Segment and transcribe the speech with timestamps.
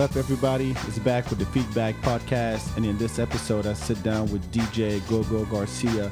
[0.00, 0.70] What up, everybody?
[0.88, 5.06] It's back with the Feedback Podcast, and in this episode, I sit down with DJ
[5.10, 6.10] Go Go Garcia,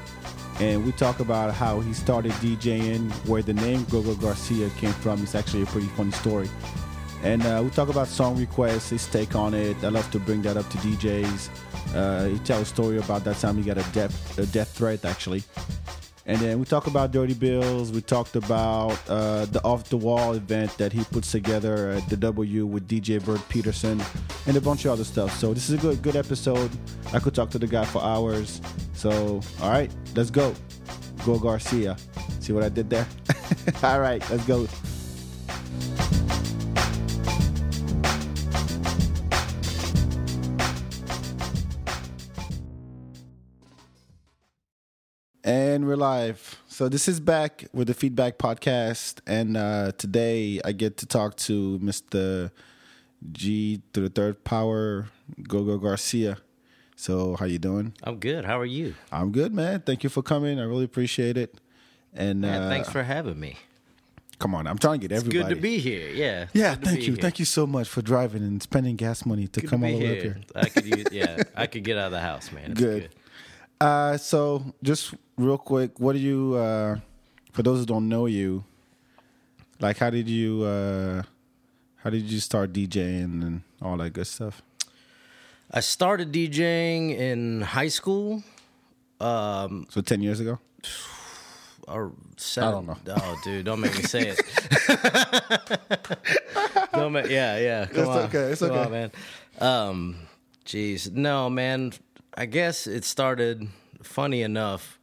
[0.61, 4.93] and we talk about how he started DJing, where the name Go Go Garcia came
[4.93, 5.23] from.
[5.23, 6.51] It's actually a pretty funny story,
[7.23, 9.83] and uh, we talk about song requests, his take on it.
[9.83, 11.49] I love to bring that up to DJs.
[11.95, 15.07] Uh, he tells a story about that time he got a death a death threat,
[15.07, 15.43] actually.
[16.29, 17.91] And then we talk about Dirty Bills.
[17.91, 22.19] We talked about uh, the off the wall event that he puts together at the
[22.19, 23.99] W with DJ Bird Peterson
[24.47, 25.35] and a bunch of other stuff.
[25.39, 26.71] So this is a good good episode.
[27.15, 28.61] I could talk to the guy for hours.
[28.93, 30.55] So all right, let's go.
[31.25, 31.97] Go Garcia.
[32.41, 33.09] See what I did there?
[33.83, 34.69] all right, let's go.
[45.89, 46.61] We're live.
[46.67, 51.37] So this is back with the Feedback Podcast, and uh, today I get to talk
[51.49, 52.51] to Mr.
[53.33, 55.07] G to the third power,
[55.45, 56.37] Go Go Garcia.
[56.95, 57.95] So how you doing?
[58.05, 58.45] I'm good.
[58.45, 58.97] How are you?
[59.11, 59.81] I'm good, man.
[59.81, 60.61] Thank you for coming.
[60.61, 61.59] I really appreciate it.
[62.13, 63.57] And Man, uh, thanks for having me.
[64.39, 65.49] come on, I'm trying to get It's everybody.
[65.49, 66.11] good to be here.
[66.11, 66.49] Yeah.
[66.53, 67.23] yeah, thank you, here.
[67.23, 69.99] thank you so much for driving and spending gas money to Good come to all
[69.99, 70.33] be the way up here.
[70.35, 70.43] here.
[70.55, 72.73] I could use, yeah, I could get out of the house, man.
[72.73, 73.03] It's Good.
[73.05, 73.15] good.
[73.81, 76.55] Uh, so just real quick, what do you?
[76.55, 76.99] Uh,
[77.53, 78.65] for those who don't know you,
[79.81, 80.63] like, how did you?
[80.65, 81.23] Uh,
[82.03, 84.63] how did you start DJing and all that good stuff?
[85.71, 88.43] I started DJing in high school.
[89.21, 90.59] Um, So ten years ago.
[91.89, 92.87] or seven.
[92.87, 93.15] don't know.
[93.17, 94.39] Oh, dude, don't make me say it.
[96.93, 97.87] don't make, yeah, yeah.
[97.87, 98.19] Come It's on.
[98.27, 98.81] okay, it's Come okay.
[98.85, 99.11] on, man.
[99.61, 100.17] Um,
[100.65, 101.93] jeez, no, man.
[102.37, 103.69] I guess it started.
[104.03, 105.01] Funny enough,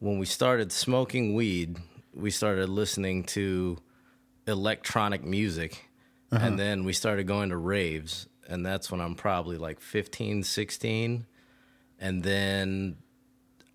[0.00, 1.78] when we started smoking weed,
[2.12, 3.78] we started listening to
[4.46, 5.88] electronic music,
[6.32, 6.44] Uh-huh.
[6.44, 11.26] and then we started going to raves, and that's when I'm probably like 15, 16,
[12.00, 12.96] and then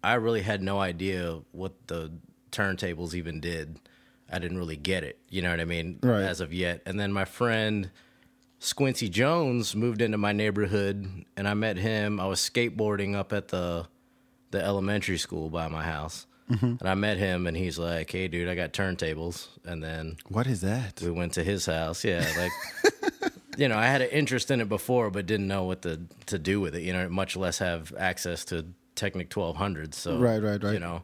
[0.03, 2.11] I really had no idea what the
[2.51, 3.79] turntables even did.
[4.31, 5.19] I didn't really get it.
[5.29, 5.99] You know what I mean?
[6.03, 6.21] Right.
[6.23, 6.81] As of yet.
[6.85, 7.89] And then my friend
[8.59, 12.19] Squincy Jones moved into my neighborhood and I met him.
[12.19, 13.87] I was skateboarding up at the
[14.51, 16.25] the elementary school by my house.
[16.51, 20.47] And I met him and he's like, Hey dude, I got turntables and then What
[20.47, 20.99] is that?
[21.01, 22.03] we went to his house.
[22.03, 25.83] Yeah, like you know, I had an interest in it before, but didn't know what
[25.83, 26.81] to to do with it.
[26.81, 28.65] You know, much less have access to
[28.95, 29.93] Technic twelve hundred.
[29.93, 30.73] So Right, right, right.
[30.73, 31.03] You know,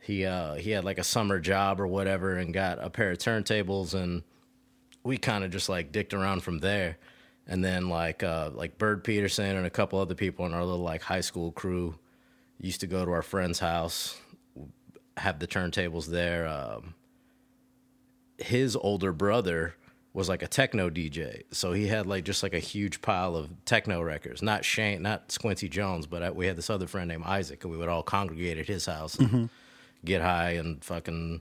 [0.00, 3.18] he uh, he had like a summer job or whatever, and got a pair of
[3.18, 4.22] turntables, and
[5.02, 6.98] we kind of just like dicked around from there.
[7.46, 10.84] And then like uh, like Bird Peterson and a couple other people in our little
[10.84, 11.94] like high school crew
[12.60, 14.18] used to go to our friend's house,
[15.16, 16.46] have the turntables there.
[16.46, 16.94] Um,
[18.36, 19.74] his older brother
[20.12, 23.48] was like a techno DJ, so he had like just like a huge pile of
[23.64, 24.42] techno records.
[24.42, 27.72] Not Shane, not Squincy Jones, but I, we had this other friend named Isaac, and
[27.72, 29.48] we would all congregate at his house and
[30.04, 31.40] get high and fucking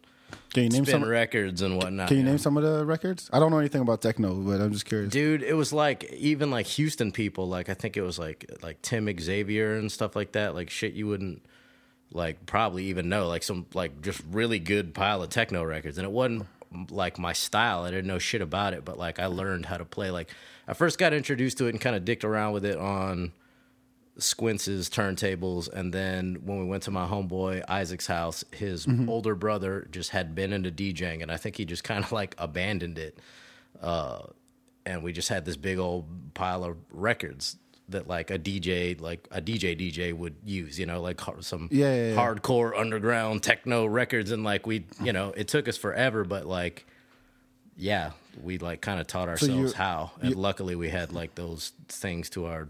[0.53, 1.09] Can you name spin some?
[1.09, 2.07] records and whatnot.
[2.07, 2.31] Can you know?
[2.31, 3.29] name some of the records?
[3.31, 5.11] I don't know anything about techno, but I'm just curious.
[5.11, 8.81] Dude, it was like even like Houston people, like I think it was like like
[8.81, 11.45] Tim Xavier and stuff like that, like shit you wouldn't
[12.11, 15.97] like probably even know, like some like just really good pile of techno records.
[15.97, 16.47] And it wasn't
[16.89, 17.83] like my style.
[17.83, 20.11] I didn't know shit about it, but like I learned how to play.
[20.11, 20.29] Like
[20.67, 23.31] I first got introduced to it and kind of dicked around with it on
[24.19, 29.87] Squince's turntables, and then when we went to my homeboy Isaac's house, his older brother
[29.91, 33.17] just had been into DJing, and I think he just kind of like abandoned it.
[33.81, 34.23] Uh,
[34.85, 37.57] and we just had this big old pile of records
[37.89, 41.93] that like a DJ, like a DJ DJ would use, you know, like some Yeah,
[41.93, 42.15] yeah, yeah.
[42.15, 46.85] hardcore underground techno records, and like we, you know, it took us forever, but like,
[47.77, 48.11] yeah,
[48.41, 52.29] we like kind of taught ourselves you- how, and luckily we had like those things
[52.31, 52.67] to our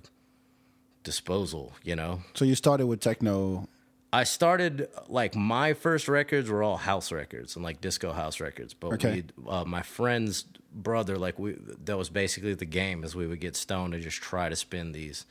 [1.08, 2.20] disposal, you know.
[2.34, 3.68] So you started with techno.
[4.12, 8.74] I started like my first records were all house records and like disco house records.
[8.74, 9.24] But Okay.
[9.38, 10.44] we, uh, my friend's
[10.74, 11.56] brother, like we,
[11.86, 13.06] that was basically the game.
[13.06, 15.26] Is we would get stoned and just try to spin these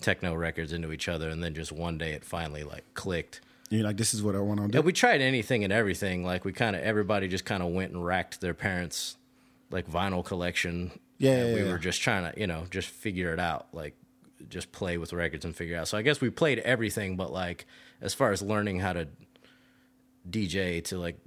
[0.00, 3.40] techno records into each other, and then just one day it finally like clicked.
[3.68, 4.78] You're like, this is what I want to do.
[4.78, 6.24] Yeah, we tried anything and everything.
[6.24, 9.16] Like we kind of everybody just kind of went and racked their parents'
[9.70, 10.92] like vinyl collection.
[11.18, 11.72] Yeah, and yeah, we yeah.
[11.72, 13.66] were just trying to you know just figure it out.
[13.72, 13.94] Like
[14.48, 15.88] just play with records and figure out.
[15.88, 17.66] So I guess we played everything, but like
[18.00, 19.08] as far as learning how to
[20.28, 21.18] DJ to like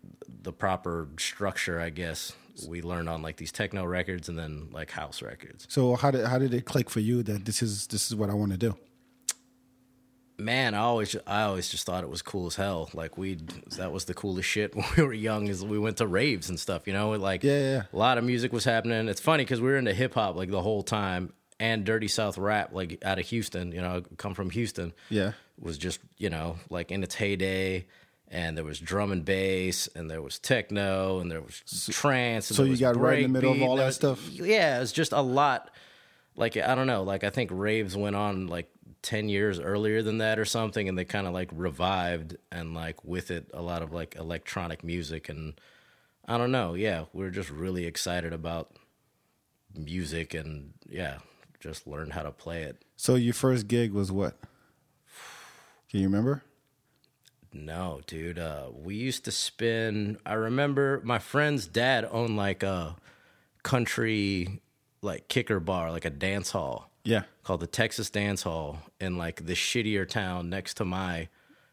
[0.41, 2.33] the proper structure, I guess
[2.67, 5.65] we learned on like these techno records and then like house records.
[5.69, 8.29] So how did how did it click for you that this is this is what
[8.29, 8.77] I want to do?
[10.37, 12.89] Man, I always I always just thought it was cool as hell.
[12.93, 13.39] Like we
[13.77, 16.59] that was the coolest shit when we were young is we went to raves and
[16.59, 17.83] stuff, you know, like Yeah, yeah, yeah.
[17.91, 19.07] a lot of music was happening.
[19.09, 22.37] It's funny cuz we were into hip hop like the whole time and Dirty South
[22.37, 23.71] rap, like out of Houston.
[23.71, 24.93] You know, come from Houston.
[25.09, 25.33] Yeah.
[25.59, 27.85] was just you know like in its heyday.
[28.31, 32.51] And there was drum and bass, and there was techno, and there was trance.
[32.51, 34.29] And so you got right in the middle of all that was- stuff?
[34.29, 35.71] Yeah, it was just a lot.
[36.35, 37.01] Like I don't know.
[37.01, 38.69] Like I think raves went on like
[39.01, 43.03] ten years earlier than that or something, and they kind of like revived and like
[43.03, 45.59] with it a lot of like electronic music and
[46.27, 46.75] I don't know.
[46.75, 48.75] Yeah, we're just really excited about
[49.75, 51.17] music and yeah,
[51.59, 52.83] just learn how to play it.
[52.95, 54.35] So your first gig was what?
[55.89, 56.43] Can you remember?
[57.51, 58.37] No, dude.
[58.37, 60.17] Uh, we used to spin.
[60.25, 62.95] I remember my friend's dad owned like a
[63.63, 64.61] country,
[65.01, 67.23] like kicker bar, like a dance hall Yeah.
[67.43, 71.27] called the Texas Dance Hall in like the shittier town next to my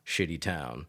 [0.06, 0.86] shitty town.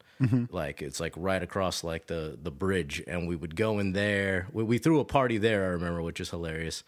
[0.51, 4.47] Like it's like right across like the the bridge, and we would go in there.
[4.51, 5.65] We, we threw a party there.
[5.65, 6.83] I remember, which is hilarious.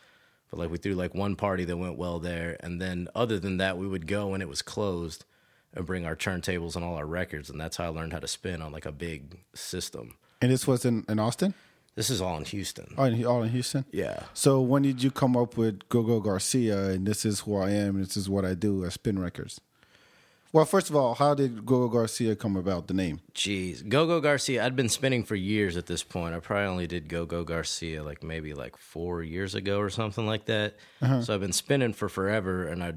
[0.49, 3.57] But like we threw like one party that went well there, and then other than
[3.57, 5.25] that, we would go and it was closed
[5.73, 8.27] and bring our turntables and all our records, and that's how I learned how to
[8.27, 10.15] spin on like a big system.
[10.41, 11.53] And this was in, in Austin?
[11.95, 12.93] This is all in Houston.
[12.97, 13.85] Oh, in, all in Houston?
[13.91, 14.23] Yeah.
[14.33, 17.71] So when did you come up with Go Go Garcia and this is who I
[17.71, 19.59] am, and this is what I do I Spin Records?
[20.51, 23.19] Well, first of all, how did Go Go Garcia come about, the name?
[23.35, 24.65] Jeez, Go Go Garcia.
[24.65, 26.33] I'd been spinning for years at this point.
[26.33, 30.25] I probably only did Go Go Garcia like maybe like four years ago or something
[30.25, 30.75] like that.
[31.03, 31.21] Uh-huh.
[31.21, 32.93] So I've been spinning for forever, and I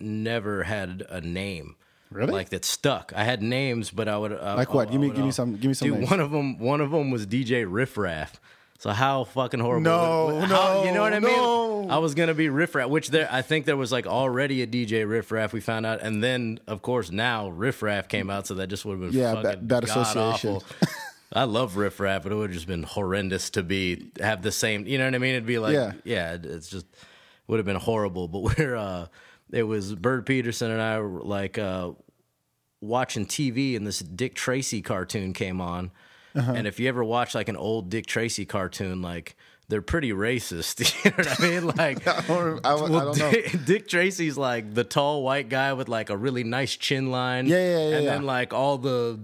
[0.00, 1.76] never had a name.
[2.10, 2.32] Really?
[2.32, 3.12] Like that stuck.
[3.14, 4.88] I had names, but I would I, Like what?
[4.88, 6.10] I Give me- would- give me uh, some- give me some Dude, names.
[6.10, 6.58] one of them.
[6.58, 8.40] One of them was DJ Riff Raff.
[8.82, 9.82] So how fucking horrible?
[9.82, 11.36] No, would- how- you know what I mean?
[11.36, 11.86] no.
[11.88, 14.66] I was gonna be Riff Raff, which there I think there was like already a
[14.66, 15.52] DJ Riff Raff.
[15.52, 18.84] We found out, and then of course now Riff Raff came out, so that just
[18.84, 20.60] would have been Yeah, fucking bad- bad association.
[21.32, 24.50] I love Riff Raff, but it would have just been horrendous to be have the
[24.52, 24.84] same.
[24.86, 25.30] You know what I mean?
[25.34, 25.92] It'd be like, Yeah.
[26.04, 26.86] yeah, it- it's just
[27.46, 28.26] would have been horrible.
[28.26, 29.06] But we're uh,
[29.52, 31.92] it was Bird Peterson and I were like uh,
[32.80, 35.92] watching TV, and this Dick Tracy cartoon came on.
[36.34, 36.52] Uh-huh.
[36.52, 39.36] And if you ever watch like an old Dick Tracy cartoon, like
[39.68, 40.80] they're pretty racist.
[41.04, 41.66] You know what I mean?
[41.66, 43.30] Like, I don't, I, I well, know.
[43.30, 47.46] Dick, Dick Tracy's like the tall white guy with like a really nice chin line.
[47.46, 48.10] Yeah, yeah, yeah, And yeah.
[48.12, 49.20] then like all the,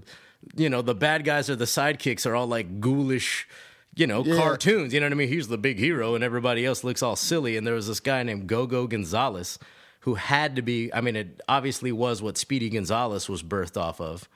[0.56, 3.46] you know, the bad guys or the sidekicks are all like ghoulish,
[3.94, 4.36] you know, Yeah.
[4.36, 4.94] cartoons.
[4.94, 5.28] You know what I mean?
[5.28, 7.56] He's the big hero, and everybody else looks all silly.
[7.56, 9.58] And there was this guy named Gogo Gonzalez
[10.00, 10.92] who had to be.
[10.94, 14.28] I mean, it obviously was what Speedy Gonzalez was birthed off of.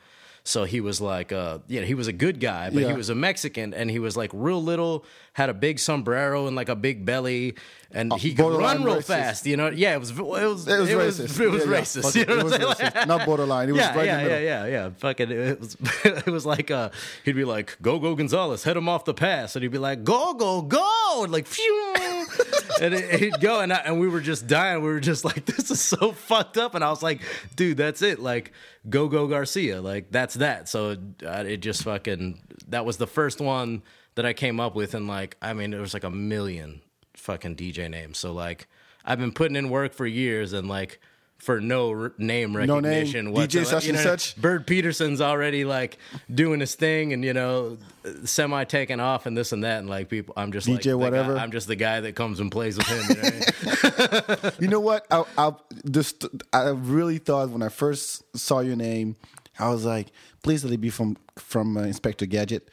[0.45, 2.89] So he was like, uh, yeah, he was a good guy, but Yeah.
[2.89, 5.05] he was a Mexican, and he was like real little,
[5.35, 7.55] had a big sombrero and like a big belly,
[7.93, 9.05] and he could Uh, run real racist.
[9.05, 9.47] fast.
[9.47, 11.23] You know, yeah, it was, it was, It was it racist.
[11.23, 11.81] Was, it was Yeah, yeah.
[11.81, 12.03] racist.
[12.03, 13.07] Fuck you know It what was racist.
[13.07, 13.69] Not borderline.
[13.69, 14.91] It was yeah, right yeah, yeah, yeah, yeah.
[14.99, 16.91] Fucking, it was, it was like, uh,
[17.25, 20.03] he'd be like, "Go, go, Gonzalez, head him off the pass," and he'd be like,
[20.03, 22.27] "Go, go, go," and like, phew,
[22.81, 24.83] and it, he'd go, and I, and we were just dying.
[24.83, 27.21] We were just like, "This is so fucked up," and I was like,
[27.55, 28.51] "Dude, that's it." Like,
[28.91, 30.69] Go, go, Garcia, like that's that.
[30.69, 30.97] So
[31.27, 33.83] uh, it just fucking that was the first one
[34.15, 36.83] that I came up with, and like, I mean, there was like a million
[37.15, 38.19] fucking DJ names.
[38.19, 38.69] So like,
[39.05, 41.01] I've been putting in work for years, and like.
[41.39, 44.37] For no r- name No name, recognition, DJ such You and such?
[44.37, 45.99] Bird Peterson's already like
[46.33, 47.79] doing his thing and you know
[48.25, 50.95] semi taking off and this and that and like people I'm just like DJ guy-
[50.95, 51.37] whatever.
[51.37, 53.03] I'm just the guy that comes and plays with him.
[53.09, 54.53] You know what I mean?
[54.61, 55.05] You know what?
[55.11, 55.53] I, I
[55.91, 59.17] just I really thought when I first saw your name,
[59.63, 60.09] I was like,
[60.43, 62.69] please let it be from from uh, Inspector Gadget.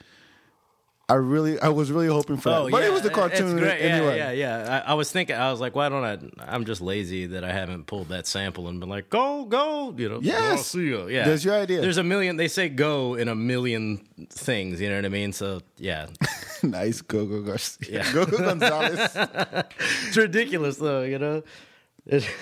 [1.10, 4.18] I really, I was really hoping for oh, that, but it was the cartoon anyway.
[4.20, 4.84] Yeah, yeah, yeah.
[4.86, 6.20] I, I was thinking, I was like, why don't I?
[6.54, 10.08] I'm just lazy that I haven't pulled that sample and been like, go, go, you
[10.08, 10.72] know, Yes.
[10.72, 11.08] Garcia.
[11.08, 11.26] yeah.
[11.26, 11.82] There's your idea.
[11.82, 12.38] There's a million.
[12.38, 14.80] They say go in a million things.
[14.80, 15.34] You know what I mean?
[15.34, 16.10] So yeah,
[16.64, 18.14] nice, Go Go Garcia, Yeah.
[18.14, 19.10] Gogo Gonzalez.
[20.08, 21.02] it's ridiculous though.
[21.02, 21.44] You know.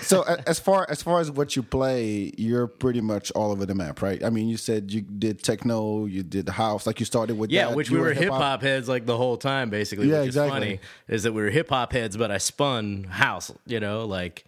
[0.02, 3.76] So as far as far as what you play, you're pretty much all over the
[3.76, 4.24] map, right?
[4.24, 7.68] I mean, you said you did techno, you did house, like you started with Yeah,
[7.68, 7.76] that.
[7.76, 10.10] which You we were hip hop heads like the whole time, basically.
[10.10, 10.58] Yeah, which exactly.
[10.58, 13.52] Is funny is that we were hip hop heads, but I spun house.
[13.66, 14.46] You know, like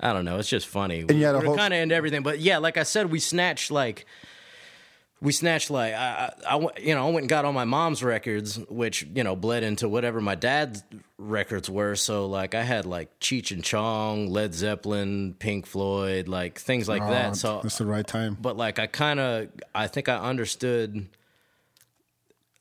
[0.00, 0.38] I don't know.
[0.38, 1.00] It's just funny.
[1.00, 3.10] And you had a we're whole- kind of into everything, but yeah, like I said,
[3.10, 4.06] we snatched like
[5.22, 8.58] we snatched like I, I, you know I went and got all my mom's records,
[8.68, 10.82] which you know bled into whatever my dad's
[11.16, 11.94] records were.
[11.94, 17.02] So like I had like Cheech and Chong, Led Zeppelin, Pink Floyd, like things like
[17.02, 17.36] Oh, that.
[17.36, 18.36] So that's the right time.
[18.40, 21.06] but like I kind of I think I understood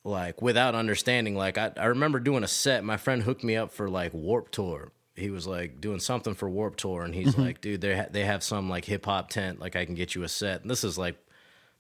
[0.04, 3.72] like without understanding like I, I remember doing a set my friend hooked me up
[3.72, 7.42] for like Warp Tour he was like doing something for Warp Tour and he's Mm-hmm.
[7.42, 10.16] like dude they ha- they have some like hip hop tent like I can get
[10.16, 11.18] you a set and this is like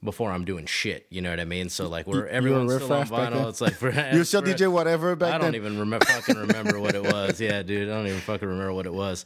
[0.04, 3.00] before I'm doing shit you know what I mean so like we're everyone's still on
[3.02, 3.40] raff back then?
[3.44, 5.56] vinyl it's like for, You still for- DJ whatever back I don't then.
[5.56, 8.86] even remember fucking remember what it was yeah dude I don't even fucking remember what
[8.86, 9.26] it was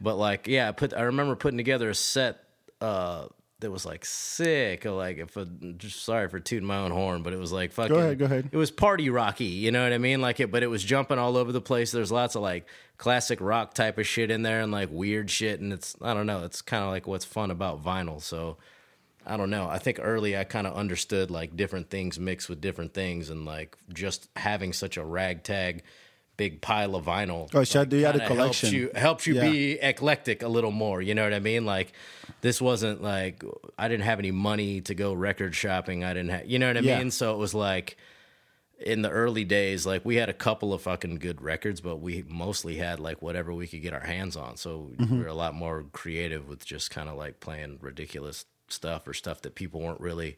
[0.00, 2.38] But like, yeah, I put I remember putting together a set
[2.80, 3.26] uh
[3.60, 4.84] that was like sick.
[4.84, 5.46] Like if a,
[5.78, 7.94] just sorry for tooting my own horn, but it was like fucking.
[7.94, 8.50] Go ahead, go ahead.
[8.52, 10.20] It was party rocky, you know what I mean?
[10.20, 11.90] Like it, but it was jumping all over the place.
[11.90, 12.66] There's lots of like
[12.98, 16.26] classic rock type of shit in there and like weird shit, and it's I don't
[16.26, 16.44] know.
[16.44, 18.20] It's kind of like what's fun about vinyl.
[18.20, 18.58] So
[19.26, 19.68] I don't know.
[19.68, 23.44] I think early I kind of understood like different things mixed with different things, and
[23.44, 25.82] like just having such a ragtag
[26.36, 27.48] big pile of vinyl.
[27.54, 28.68] Oh, so like, you had a collection.
[28.68, 29.50] Helps you, helps you Yeah.
[29.50, 31.00] be eclectic a little more.
[31.00, 31.64] You know what I mean?
[31.64, 31.92] Like
[32.42, 33.42] this wasn't like
[33.78, 36.04] I didn't have any money to go record shopping.
[36.04, 36.98] I didn't have, you know what I Yeah.
[36.98, 37.10] mean?
[37.10, 37.96] So it was like
[38.78, 42.22] in the early days, like we had a couple of fucking good records, but we
[42.28, 44.58] mostly had like whatever we could get our hands on.
[44.58, 45.16] So Mm-hmm.
[45.16, 49.14] we were a lot more creative with just kind of like playing ridiculous stuff or
[49.14, 50.36] stuff that people weren't really.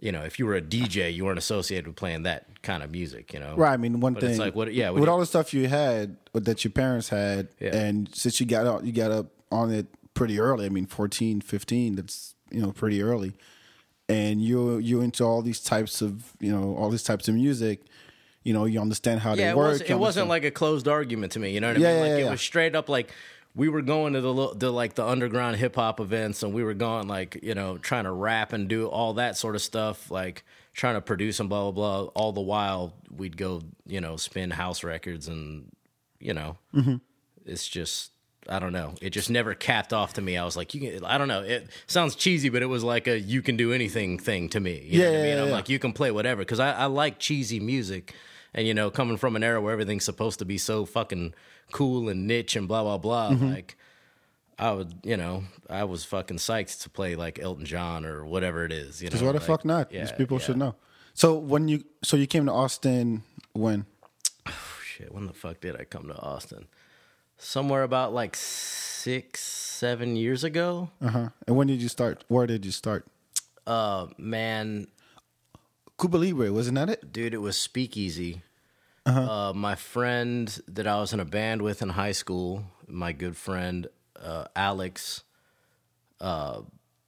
[0.00, 2.90] You know, if you were a DJ, you weren't associated with playing that kind of
[2.90, 3.32] music.
[3.32, 3.72] You know, Right.
[3.72, 4.30] I mean, one But thing.
[4.30, 4.74] it's like what?
[4.74, 7.76] Yeah, what with you- all the stuff you had that your parents had, Yeah.
[7.76, 10.66] and since you got out, you got up on it pretty early.
[10.66, 13.34] I mean, 14, 15, That's you know pretty early,
[14.08, 17.82] and you you into all these types of you know all these types of music.
[18.42, 19.72] You know, you understand how yeah, they it, work.
[19.72, 21.52] was, it wasn't like a closed argument to me.
[21.52, 21.96] You know what I Yeah, mean?
[21.96, 23.12] yeah, Like yeah, it was straight up like
[23.54, 26.74] we were going to the the like the underground hip hop events, and we were
[26.74, 30.44] going like you know trying to rap and do all that sort of stuff, like
[30.72, 32.10] trying to produce and blah blah blah.
[32.14, 35.70] All the while we'd go you know spin house records and
[36.18, 36.96] you know Mm-hmm.
[37.46, 38.10] it's just.
[38.48, 38.94] I don't know.
[39.00, 40.36] It just never capped off to me.
[40.36, 41.04] I was like, you can.
[41.04, 41.42] I don't know.
[41.42, 44.82] It sounds cheesy, but it was like a you can do anything thing to me.
[44.84, 45.36] You know Yeah, what I mean?
[45.36, 45.54] yeah, I'm yeah.
[45.54, 48.14] like, you can play whatever because I, I like cheesy music
[48.52, 51.34] and you know coming from an era where everything's supposed to be so fucking
[51.72, 53.50] cool and niche and blah blah blah Mm-hmm.
[53.52, 53.76] like
[54.58, 58.64] i would you know i was fucking psyched to play like elton john or whatever
[58.64, 59.90] it is you know why the like, fuck not?
[59.92, 60.44] yeah, These people yeah.
[60.44, 60.74] should know.
[61.14, 63.22] So when you so you came to Austin
[63.54, 63.86] when?
[64.46, 64.52] Oh,
[64.84, 66.66] shit when the fuck did i come to austin
[67.38, 71.28] somewhere about like six seven years ago Uh huh.
[71.46, 72.24] And when did you start?
[72.28, 73.06] Where did you start?
[73.66, 74.86] uh man
[76.00, 77.12] Cuba Libre, wasn't that it?
[77.12, 78.42] dude, it was Speakeasy.
[79.06, 83.36] Uh my friend that I was in a band with in high school, my good
[83.36, 83.88] friend
[84.22, 85.24] uh, Alex,
[86.20, 86.62] uh,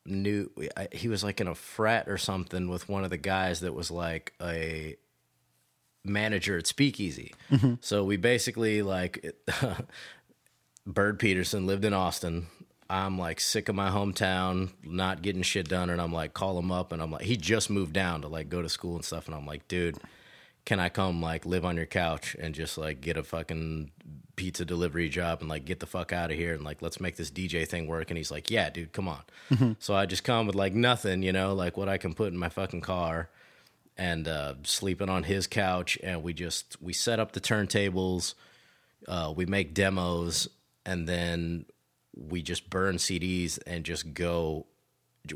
[0.05, 3.61] knew I, he was like in a frat or something with one of the guys
[3.61, 4.97] that was like a
[6.05, 7.33] manager at Speakeasy.
[7.81, 9.35] So we basically like
[10.87, 12.47] Bird Peterson lived in Austin.
[12.91, 16.71] I'm like sick of my hometown, not getting shit done, and I'm like, call him
[16.71, 19.27] up, and I'm like, he just moved down to like go to school and stuff,
[19.27, 19.97] and I'm like, dude,
[20.65, 23.91] can I come like live on your couch and just like get a fucking
[24.37, 27.17] pizza delivery job and like get the fuck out of here and like let's make
[27.17, 28.11] this DJ thing work?
[28.11, 29.23] And he's like, yeah, dude, come on.
[29.79, 32.39] So I just come with like nothing, you know, like what I can put in
[32.39, 33.29] my fucking car
[33.97, 38.35] and uh, sleeping on his couch, and we just we set up the turntables,
[39.07, 40.49] uh, we make demos,
[40.85, 41.67] and then
[42.17, 44.67] we just burn CDs and just go.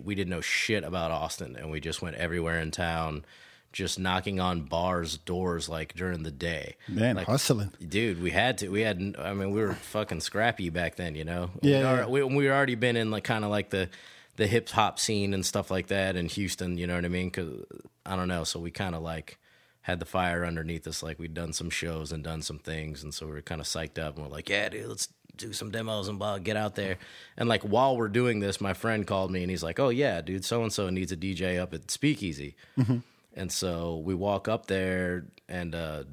[0.03, 3.25] We didn't know shit about Austin, and we just went everywhere in town,
[3.73, 6.77] just knocking on bars' doors like during the day.
[6.89, 7.73] Man, like, hustling.
[7.87, 11.25] dude we had to we had i mean we were fucking scrappy back then you
[11.25, 11.51] know?
[11.63, 13.89] Yeah, we, we were already been in like kind of like the
[14.37, 17.29] the hip hop scene and stuff like that in houston you know what i mean?
[17.29, 17.65] Because
[18.07, 19.39] i don't know so we kind of like
[19.83, 23.15] had the fire underneath us like we'd done some shows and done some things and
[23.15, 25.09] so we were kind of psyched up and we're like yeah dude let's
[25.39, 26.97] do some demos and blah get out there.
[27.37, 30.21] And like while we're doing this my friend called me and he's like oh yeah
[30.21, 32.99] dude so and so needs a dj up at speakeasy mm-hmm.
[33.39, 36.05] And so we walk up there and uh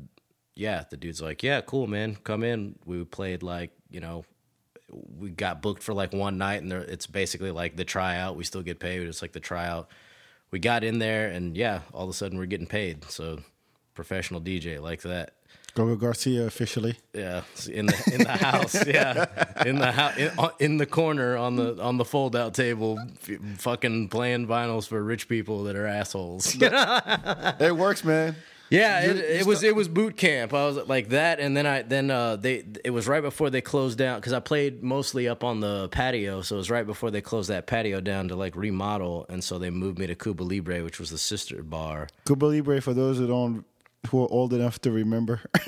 [0.56, 2.80] yeah, the dude's like, yeah, cool, man, come in.
[2.86, 4.24] We played like, you know,
[4.90, 8.38] we got booked for like one night, and it's basically like the tryout.
[8.38, 9.02] We still get paid.
[9.02, 9.90] It's like the tryout.
[10.52, 13.04] We got in there, and yeah, all of a sudden we're getting paid.
[13.06, 13.40] So
[13.94, 15.34] professional DJ like that.
[15.76, 16.96] Go Go Garcia officially.
[17.14, 18.88] Yeah, in the in the house.
[18.88, 19.26] Yeah,
[19.66, 23.60] in the house, in, in the corner on the on the fold out table, f-
[23.60, 26.56] fucking playing vinyls for rich people that are assholes.
[26.60, 28.36] It works, man.
[28.70, 30.54] Yeah, it, it was it was boot camp.
[30.54, 33.62] I was like that, and then I then uh, they it was right before they
[33.62, 37.12] closed down because I played mostly up on the patio, so it was right before
[37.12, 40.42] they closed that patio down to like remodel, and so they moved me to Cuba
[40.44, 42.08] Libre, which was the sister bar.
[42.26, 43.66] Cuba Libre, for those who don't,
[44.10, 45.42] who are old enough to remember,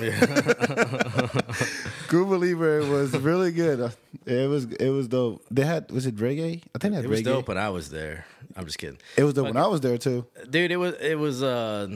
[2.10, 3.92] Cuba Libre was really good.
[4.26, 5.44] It was it was dope.
[5.52, 6.62] They had was it reggae?
[6.76, 7.26] I think they had It was reggae.
[7.26, 8.26] dope when I was there.
[8.56, 10.26] I'm just kidding, It was dope when I was there too.
[10.50, 10.72] dude.
[10.72, 11.88] It was it was uh.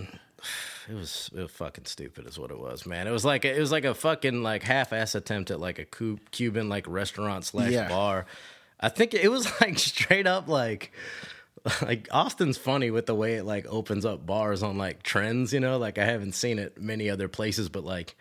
[0.90, 3.08] It was, it was fucking stupid, is what it was, man.
[3.08, 5.86] It was like it was like a fucking like half-ass attempt at like a
[6.32, 7.88] Cuban like restaurant slash Yeah.
[7.88, 8.26] bar.
[8.80, 10.92] I think it was like straight up like
[11.82, 15.60] like Austin's funny with the way it like opens up bars on like trends, you
[15.60, 15.78] know.
[15.78, 18.16] Like I haven't seen it many other places, but like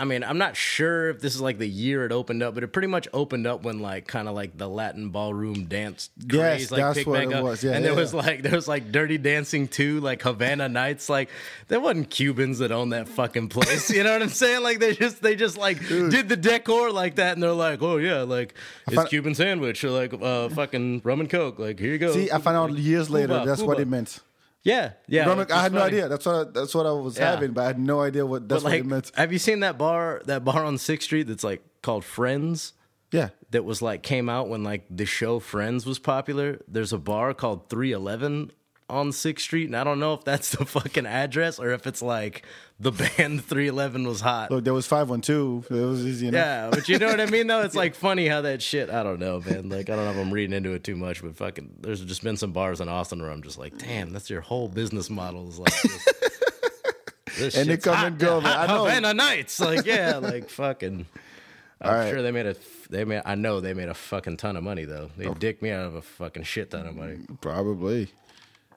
[0.00, 2.62] I mean, I'm not sure if this is like the year it opened up, but
[2.62, 6.60] it pretty much opened up when like kind of like the Latin ballroom dance craze
[6.62, 7.42] Yes, like that's picked what back it up.
[7.42, 7.64] was.
[7.64, 11.08] Yeah, and yeah, there was like there was like Dirty Dancing too, like Havana Nights.
[11.08, 11.30] Like
[11.66, 13.90] there wasn't Cubans that owned that fucking place.
[13.90, 14.62] You know what I'm saying?
[14.62, 17.96] Like they just they just like did the decor like that, and they're like, oh
[17.96, 18.54] yeah, like
[18.88, 21.58] it's Cuban sandwich or like uh fucking rum and coke.
[21.58, 22.12] Like here you go.
[22.12, 24.20] See, I found out years later Cuba, that's what it meant.
[24.64, 25.40] Yeah, yeah.
[25.40, 26.08] It's I had no idea.
[26.08, 27.30] That's what I, that's what I was Yeah.
[27.30, 29.12] having, but I had no idea what that's like, what it meant.
[29.14, 30.20] have you seen that bar?
[30.26, 32.72] That bar on Sixth Street that's like called Friends.
[33.12, 33.30] Yeah.
[33.50, 36.60] That was like came out when like the show Friends was popular.
[36.68, 38.50] There's a bar called Three Eleven
[38.90, 42.02] on Sixth Street, and I don't know if that's the fucking address or if it's
[42.02, 42.44] like
[42.80, 44.50] the band Three Eleven was hot.
[44.50, 45.64] Look, there was five one two.
[45.70, 46.38] It was easy enough.
[46.38, 47.62] Yeah, but you know what I mean though?
[47.62, 49.68] It's like funny how that shit I don't know, man.
[49.68, 52.22] Like I don't know if I'm reading into it too much, but fucking there's just
[52.22, 55.48] been some bars in Austin where I'm just like, damn, that's your whole business model
[55.48, 56.08] is like this.
[57.38, 58.58] this And they come hot, and go, man.
[58.58, 58.84] I know.
[58.84, 59.60] Havana nights.
[59.60, 61.06] Like, yeah, like fucking
[61.80, 62.10] I'm right.
[62.10, 62.56] sure they made a
[62.90, 65.10] they made I know they made a fucking ton of money though.
[65.10, 65.16] Oh.
[65.16, 67.18] They dicked me out of a fucking shit ton of money.
[67.40, 68.08] Probably.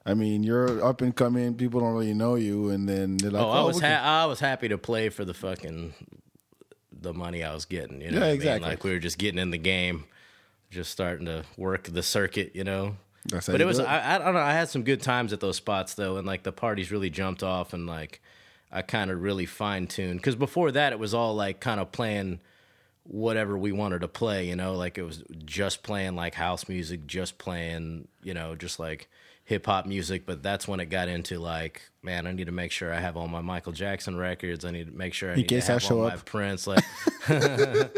[0.04, 1.54] I mean, you're up and coming.
[1.54, 4.22] People don't really know you, and then they're like, Oh, I oh, was can- ha-
[4.24, 5.94] I was happy to play for the fucking
[6.92, 8.00] the money I was getting.
[8.00, 8.34] You know, Yeah, what I mean?
[8.36, 8.70] exactly.
[8.70, 10.04] Like we were just getting in the game,
[10.70, 12.52] just starting to work the circuit.
[12.54, 12.96] You know.
[13.26, 14.40] That's But it was do I, I don't know.
[14.40, 17.44] I had some good times at those spots though, and like the parties really jumped
[17.44, 18.20] off, and like
[18.72, 21.92] I kind of really fine tuned because before that it was all like kind of
[21.92, 22.40] playing
[23.04, 24.48] whatever we wanted to play.
[24.48, 28.80] You know, like it was just playing like house music, just playing you know, just
[28.80, 29.08] like
[29.44, 30.24] hip hop music.
[30.26, 33.16] But that's when it got into like, man, I need to make sure I have
[33.16, 34.64] all my Michael Jackson records.
[34.64, 36.14] I need to make sure I need to I have show all up.
[36.14, 36.84] my Prince like.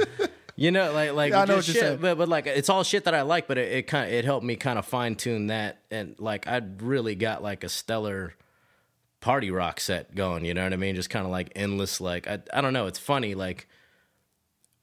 [0.56, 2.68] You know, like like Yeah, I know just what you're shit, but but like it's
[2.68, 5.16] all shit that I like, but it, it kind it helped me kind of fine
[5.16, 8.34] tune that, and like I really got like a stellar
[9.20, 10.44] party rock set going.
[10.44, 10.94] You know what I mean?
[10.94, 12.00] Just kind of like endless.
[12.00, 12.86] Like I I don't know.
[12.86, 13.34] It's funny.
[13.34, 13.66] Like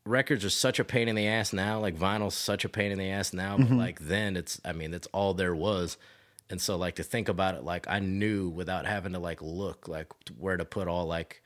[0.05, 1.79] records are such a pain in the ass now.
[1.79, 3.77] Like vinyl's such a pain in the ass now, Mm-hmm.
[3.77, 5.95] but like then it's I mean that's all there was.
[6.51, 9.87] And so like to think about it, like I knew without having to like look
[9.87, 11.41] like where to put all like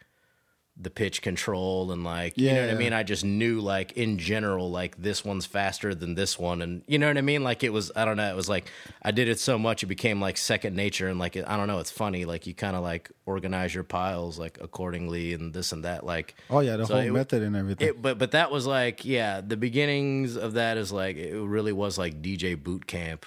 [0.77, 2.91] the pitch control and like you know what I mean.
[2.91, 6.99] I just knew like in general like this one's faster than this one, and you
[6.99, 7.45] know what I mean.
[7.45, 8.29] Like it was I don't know.
[8.29, 8.69] It was like
[9.01, 11.79] I did it so much it became like second nature, and like I don't know.
[11.79, 15.85] It's funny like you kind of like organize your piles like accordingly and this and
[15.85, 16.05] that.
[16.05, 17.87] Like Oh yeah, the so whole it- method and everything.
[17.87, 21.71] it, but but that was like yeah, the beginnings of that is like it really
[21.71, 23.25] was like DJ boot camp,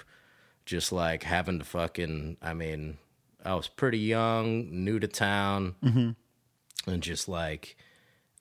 [0.69, 2.37] just like having to fucking.
[2.41, 2.97] I mean,
[3.43, 6.91] I was pretty young, new to town, mm-hmm.
[6.91, 7.75] and just like.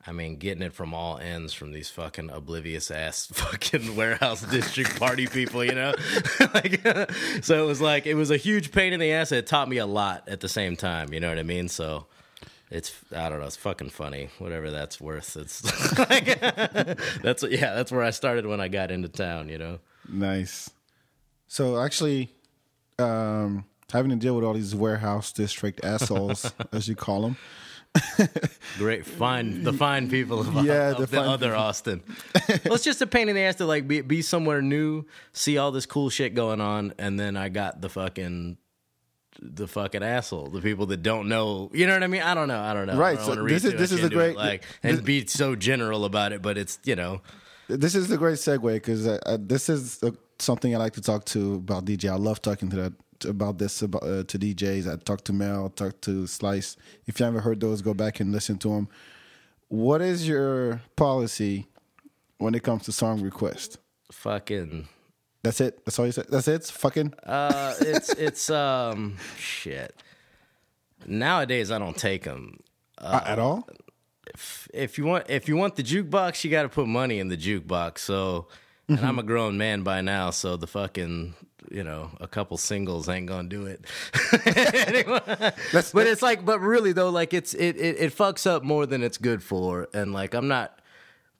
[0.06, 4.98] I mean, getting it from all ends from these fucking oblivious ass fucking warehouse district
[4.98, 5.92] party people, you know?
[6.54, 6.80] like,
[7.42, 9.32] so it was like, it was a huge pain in the ass.
[9.32, 11.68] It taught me a lot at the same time, you know what I mean?
[11.68, 12.06] So
[12.70, 15.36] it's, I don't know, it's fucking funny, whatever that's worth.
[15.36, 16.40] It's like,
[17.20, 19.78] that's, yeah, that's where I started when I got into town, you know?
[20.08, 20.70] Nice.
[21.48, 22.30] So actually,
[22.98, 27.36] um, having to deal with all these warehouse district assholes, as you call them.
[28.76, 32.02] Great, fine, the fine people of, Yeah, of the the, other Austin.
[32.64, 35.56] well, it's just a pain in the ass to like be, be somewhere new, see
[35.58, 38.58] all this cool shit going on, and then I got the fucking
[39.40, 41.70] the fucking asshole, the people that don't know.
[41.72, 42.22] You know what I mean?
[42.22, 42.60] I don't know.
[42.60, 42.96] I don't know.
[42.98, 46.04] Right, don't so this is- this is a great- it, like and be so general
[46.04, 47.22] about it, but it's you know.
[47.68, 51.00] This is the great segue because uh, uh, this is uh, something I like to
[51.00, 52.10] talk to about DJ.
[52.10, 52.92] I love talking to that
[53.24, 54.92] about this about, uh, to DJs.
[54.92, 56.76] I talk to Mel, talk to Slice.
[57.06, 58.88] If you haven't heard those, go back and listen to them.
[59.68, 61.66] What is your policy
[62.38, 63.78] when it comes to song request?
[64.12, 64.88] Fucking
[65.42, 65.84] That's it.
[65.84, 66.26] That's all you said.
[66.30, 66.54] That's it.
[66.54, 67.14] It's fucking.
[67.24, 69.94] uh, it's it's um shit.
[71.06, 72.60] Nowadays, I don't take them.
[72.98, 73.68] Uh, at all?
[74.74, 77.36] if you want if you want the jukebox, you got to put money in the
[77.36, 77.98] jukebox.
[77.98, 78.48] So,
[78.88, 79.26] and I'm a mm-hmm.
[79.26, 81.34] grown man by now, so the fucking
[81.70, 83.84] you know a couple singles ain't gonna do it.
[84.46, 85.20] Anyway.
[85.72, 88.86] Let's- but it's like, but really though, like it's it, it it fucks up more
[88.86, 90.74] than it's good for, and like I'm not.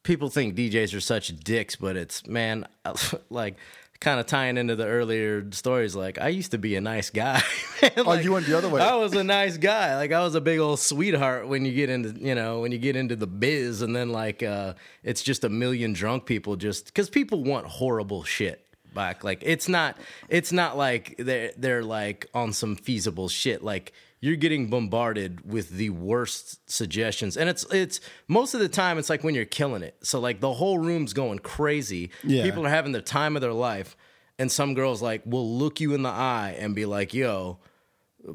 [0.05, 2.67] People think DJs are such dicks, but it's man,
[3.31, 3.57] like
[4.01, 5.97] kind of tying into the earlier stories.
[5.97, 7.43] Like I used to be a nice guy.
[7.97, 8.81] Oh, Like, you went the other way.
[8.81, 9.95] I was a nice guy.
[9.97, 12.79] Like I was a big old sweetheart when you get into you know when you
[12.79, 16.87] get into the biz, and then like uh, it's just a million drunk people just
[16.87, 19.23] because people want horrible shit back.
[19.23, 19.97] Like it's not
[20.29, 23.63] it's not like they're they're like on some feasible shit.
[23.63, 28.99] Like you're getting bombarded with the worst suggestions, and it's it's most of the time
[28.99, 29.97] it's like when you're killing it.
[30.03, 32.11] So like the whole room's going crazy.
[32.25, 32.43] Yeah.
[32.43, 33.97] People are having the time of their life.
[34.41, 37.59] And some girls like will look you in the eye and be like, "Yo,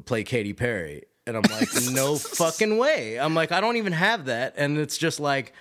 [0.04, 1.04] play Katy Perry.
[1.26, 3.18] And I'm like, no fucking way.
[3.18, 4.54] I'm like, I don't even have that.
[4.56, 5.52] And it's just like,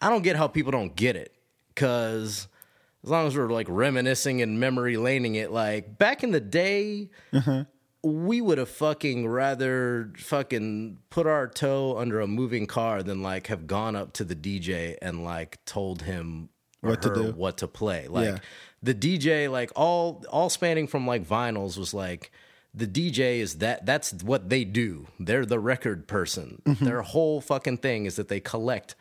[0.00, 1.34] I don't get how people don't get it.
[1.74, 2.48] Cause
[3.04, 7.10] as long as we're like reminiscing and memory laning it, like back in the day,
[7.32, 7.64] uh-huh.
[8.02, 13.48] We would have fucking rather fucking put our toe under a moving car than like
[13.48, 16.48] have gone up to the DJ and like told him
[16.80, 17.32] What to do.
[17.32, 18.06] what to play.
[18.08, 18.38] Like Yeah.
[18.82, 22.30] the DJ, like all all spanning from like vinyls was like
[22.74, 25.08] the DJ is that that's what they do.
[25.18, 26.62] They're the record person.
[26.66, 26.84] Mm-hmm.
[26.84, 28.94] Their whole fucking thing is that they collect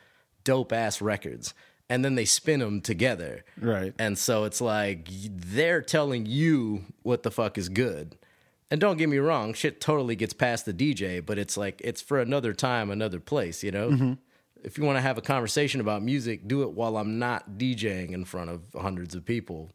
[0.44, 1.54] dope ass records
[1.90, 3.44] and then they spin them together.
[3.62, 3.94] Right.
[4.00, 8.18] And so it's like they're telling you what the fuck is good.
[8.70, 12.02] And don't get me wrong, shit totally gets past the DJ, but it's like it's
[12.02, 13.90] for another time, another place, you know?
[13.92, 14.14] Mm-hmm.
[14.64, 18.12] If you want to have a conversation about music, do it while I'm not DJing
[18.12, 19.70] in front of hundreds of people.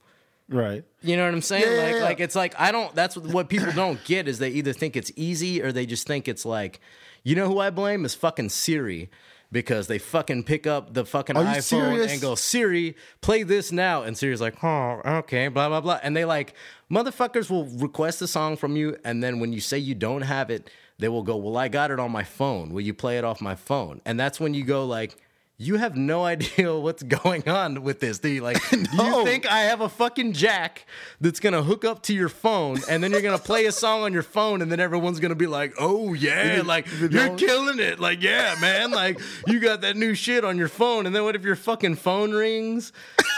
[0.49, 0.85] Right.
[1.01, 1.65] You know what I'm saying?
[1.65, 2.03] Yeah, yeah, like yeah.
[2.03, 4.97] like it's like I don't that's what, what people don't get is they either think
[4.97, 6.81] it's easy or they just think it's like
[7.23, 9.11] you know who I blame is fucking Siri
[9.51, 12.13] because they fucking pick up the fucking Are iPhone serious?
[12.13, 16.17] and go Siri play this now and Siri's like oh okay blah blah blah and
[16.17, 16.55] they like
[16.93, 20.51] motherfuckers will request a song from you and then when you say you don't have
[20.51, 22.73] it they will go well I got it on my phone.
[22.73, 24.01] Will you play it off my phone?
[24.05, 25.17] And that's when you go like
[25.59, 28.19] you have no idea what's going on with this.
[28.19, 28.59] Do you like?
[28.95, 29.21] No.
[29.21, 30.87] You think I have a fucking jack
[31.21, 34.13] that's gonna hook up to your phone, and then you're gonna play a song on
[34.13, 37.99] your phone, and then everyone's gonna be like, "Oh yeah, like you you're killing it,
[38.01, 41.37] like yeah, man, like you got that new shit on your phone." And then what
[41.37, 42.93] if your fucking phone rings?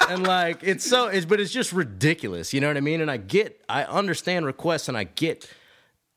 [0.09, 2.53] And like it's so, it's but it's just ridiculous.
[2.53, 3.01] You know what I mean?
[3.01, 5.49] And I get, I understand requests, and I get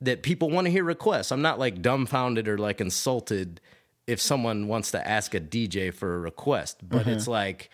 [0.01, 1.31] that people want to hear requests.
[1.31, 3.61] I'm not like dumbfounded or like insulted
[4.07, 7.11] if someone wants to ask a DJ for a request, but Uh-huh.
[7.11, 7.69] it's like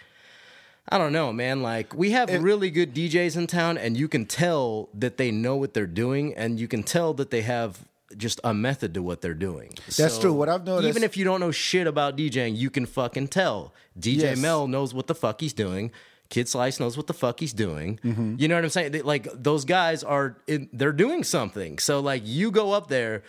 [0.90, 1.62] I don't know, man.
[1.62, 5.56] Like we have really good DJs in town, and you can tell that they know
[5.56, 7.80] what they're doing, and you can tell that they have
[8.18, 9.74] just a method to what they're doing.
[9.98, 10.34] That's true.
[10.34, 13.74] What I've noticed- even if you don't know shit about DJing, you can fucking tell.
[13.98, 14.38] DJ Yes.
[14.40, 15.90] Mel knows what the fuck he's doing.
[16.30, 18.00] Kid Slice knows what the fuck he's doing.
[18.04, 18.36] Mm-hmm.
[18.38, 18.92] You know what I'm saying?
[18.92, 21.80] They- like those guys are, in, they're doing something.
[21.80, 23.24] So like you go up there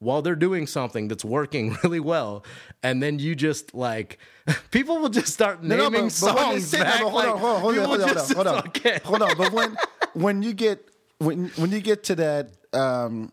[0.00, 2.44] while they're doing something that's working really well,
[2.82, 4.18] and then you just like
[4.70, 7.00] people will just start No, no, naming but- but songs no, back.
[7.00, 8.98] hold on, hold on, hold on, hold on, just- hold on, okay.
[9.04, 9.36] hold on.
[9.36, 9.76] But when
[10.14, 13.32] when you get when when you get to that um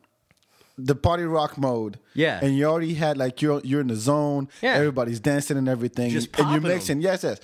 [0.78, 2.39] the party rock mode, Yeah.
[2.43, 4.73] and you already had like you're you're in the zone, Yeah.
[4.73, 6.99] everybody's dancing and everything, Just and you're mixing.
[7.01, 7.39] Yes, yes,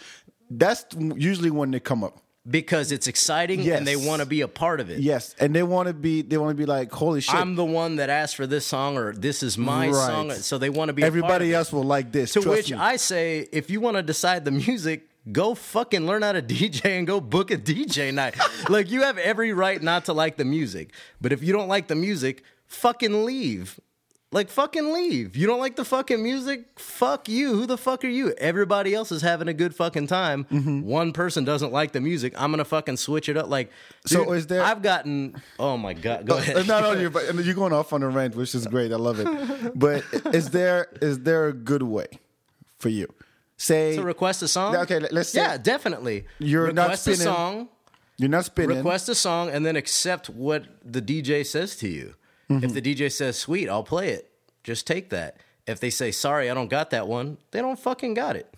[0.49, 2.17] that's usually when they come up.
[2.49, 4.99] Because it's exciting and they want to be a part of it.
[4.99, 7.35] Yes, and they want to be they want to be like, holy shit!
[7.35, 9.93] I'm the one that asked for this song, or this is my Right.
[9.95, 10.31] song.
[10.31, 11.01] So they want to be.
[11.01, 12.33] a part of Everybody else will like this.
[12.33, 12.77] To which me.
[12.77, 16.97] I say, if you want to decide the music, go fucking learn how to DJ
[16.97, 18.35] and go book a DJ night.
[18.69, 21.87] like you have every right not to like the music, but if you don't like
[21.87, 23.79] the music, fucking leave.
[24.33, 25.35] Like fucking leave.
[25.35, 26.65] You don't like the fucking music?
[26.79, 27.53] Fuck you.
[27.53, 28.33] Who the fuck are you?
[28.37, 30.45] Everybody else is having a good fucking time.
[30.45, 30.83] Mm-hmm.
[30.83, 32.33] One person doesn't like the music.
[32.37, 33.49] I'm gonna fucking switch it up.
[33.49, 33.69] Like,
[34.05, 35.35] So dude, is there- I've gotten.
[35.59, 36.25] Oh my god.
[36.25, 36.55] Go ahead.
[36.55, 38.93] Uh, no, no, you're, but- and you're going off on a rant, which is great.
[38.93, 39.73] I love it.
[39.77, 42.07] But is there is there a good way
[42.79, 43.13] for you?
[43.57, 44.77] Say to request a song.
[44.77, 46.25] Okay, let- let's yeah, definitely.
[46.39, 47.69] You're not request a spinning- song.
[48.17, 48.77] you're not spinning.
[48.77, 52.15] request a song and then accept what the DJ says to you.
[52.51, 52.65] Mm-hmm.
[52.65, 54.31] If the DJ says, "Sweet, I'll play it,"
[54.63, 55.37] just take that.
[55.67, 58.53] If they say, "Sorry, I don't got that one," they don't fucking got it.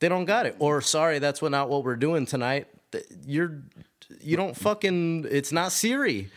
[0.00, 0.56] They don't got it.
[0.58, 2.66] Or sorry, that's what, not what we're doing tonight.
[3.26, 3.62] You're
[4.20, 5.26] you don't fucking.
[5.30, 6.28] It's not Siri.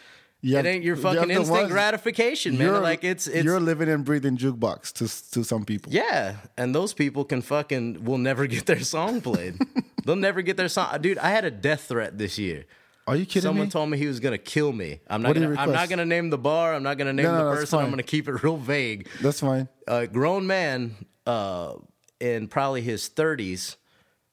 [0.41, 2.67] You have- it ain't your fucking the instant gratification, man.
[2.67, 5.91] You're Like it's it's you're living and breathing jukebox to to some people.
[5.91, 9.55] yeah, and those people can fucking will never get their song played.
[10.05, 11.01] They'll never get their song.
[11.01, 12.65] Dude, I had a death threat this year.
[13.07, 13.71] Are you kidding Someone me?
[13.71, 14.99] told me he was gonna kill me.
[15.07, 15.55] I'm not What gonna.
[15.59, 16.73] I'm not gonna name the bar.
[16.73, 17.79] I'm not gonna name No, no, the that's person.
[17.79, 19.07] I'm gonna keep it real vague.
[19.21, 19.67] That's fine.
[19.87, 20.95] A grown man,
[21.27, 21.75] uh,
[22.19, 23.75] in probably his 30s,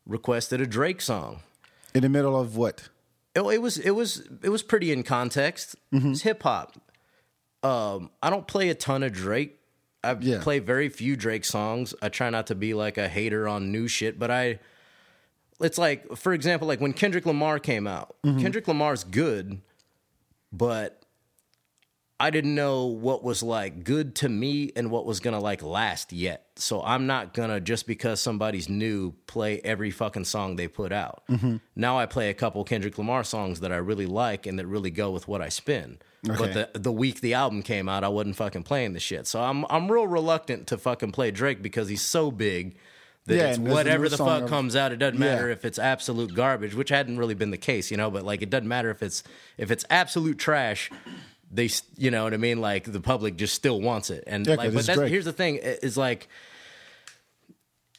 [0.07, 1.41] requested a Drake song.
[1.95, 2.89] In the middle of what?
[3.35, 5.77] It, it was it was it was pretty in context.
[5.93, 6.13] Mm-hmm.
[6.13, 6.77] It's hip hop.
[7.63, 9.59] Um, I don't play a ton of Drake.
[10.03, 10.41] I Yeah.
[10.43, 11.95] play very few Drake songs.
[12.03, 14.59] I try not to be like a hater on new shit, but I.
[15.63, 18.17] It's like, for example, like when Kendrick Lamar came out.
[18.25, 18.41] Mm-hmm.
[18.41, 19.61] Kendrick Lamar's good,
[20.53, 21.03] but
[22.23, 26.13] I didn't know what was like good to me and what was gonna like last
[26.13, 26.47] yet.
[26.55, 31.25] So I'm not gonna just because somebody's new play every fucking song they put out.
[31.29, 31.57] Mm-hmm.
[31.75, 34.93] Now I play a couple Kendrick Lamar songs that I really like and that really
[34.93, 35.99] go with what I spin.
[36.29, 36.39] Okay.
[36.39, 39.27] But the the week the album came out, I wasn't fucking playing the shit.
[39.27, 42.77] So I'm I'm real reluctant to fucking play Drake because he's so big
[43.27, 44.93] that Yeah, it's and there's a whatever the fuck of- comes out.
[44.93, 45.27] It doesn't Yeah.
[45.35, 48.11] matter if it's absolute garbage, which hadn't really been the case, you know.
[48.11, 49.23] But like, it doesn't matter if it's
[49.59, 50.91] if it's absolute trash.
[51.55, 52.61] they, you know what I mean?
[52.63, 55.57] Like the public just still wants it, and Yeah, like, but that's, here's the thing:
[55.63, 56.29] is like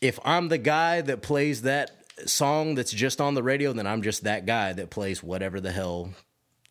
[0.01, 1.91] if I'm the guy that plays that
[2.25, 5.71] song that's just on the radio, then I'm just that guy that plays whatever the
[5.71, 6.13] hell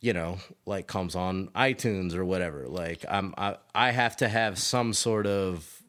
[0.01, 2.67] you know like comes on iTunes or whatever.
[2.69, 5.82] Like I'm I I have to have some sort of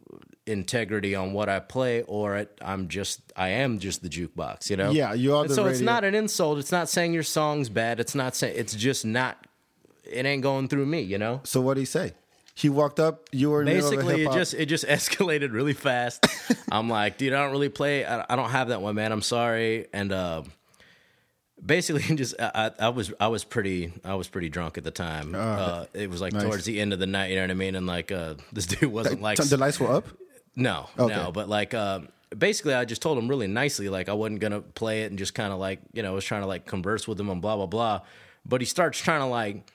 [0.45, 4.69] integrity on what I play, or it, I'm just I am just the jukebox.
[4.69, 4.91] You know?
[4.91, 6.59] Yeah, you are so it's not an insult.
[6.59, 7.99] It's not saying your song's bad.
[7.99, 9.47] It's not saying it's just not.
[10.03, 11.01] It ain't going through me.
[11.01, 11.41] You know?
[11.43, 12.13] So what did he say?
[12.55, 13.29] He walked up.
[13.31, 16.25] You were in the middle of a Basically, it just it just escalated really fast.
[16.71, 18.05] I'm like, dude, I don't really play.
[18.05, 19.11] I, I don't have that one, man.
[19.11, 19.87] I'm sorry.
[19.91, 20.43] And uh,
[21.65, 25.33] basically, just I, I was I was pretty I was pretty drunk at the time.
[25.35, 26.43] Uh, it was like nice.
[26.43, 27.31] towards the end of the night.
[27.31, 27.75] You know what I mean?
[27.75, 30.07] And like uh, this dude wasn't like the lights were up.
[30.55, 31.15] No, Okay.
[31.15, 32.01] no, but like uh,
[32.37, 35.33] basically, I just told him really nicely, like I wasn't gonna play it, and just
[35.33, 37.55] kind of like you know, I was trying to like converse with him and blah
[37.55, 38.01] blah blah.
[38.45, 39.65] But he starts trying to like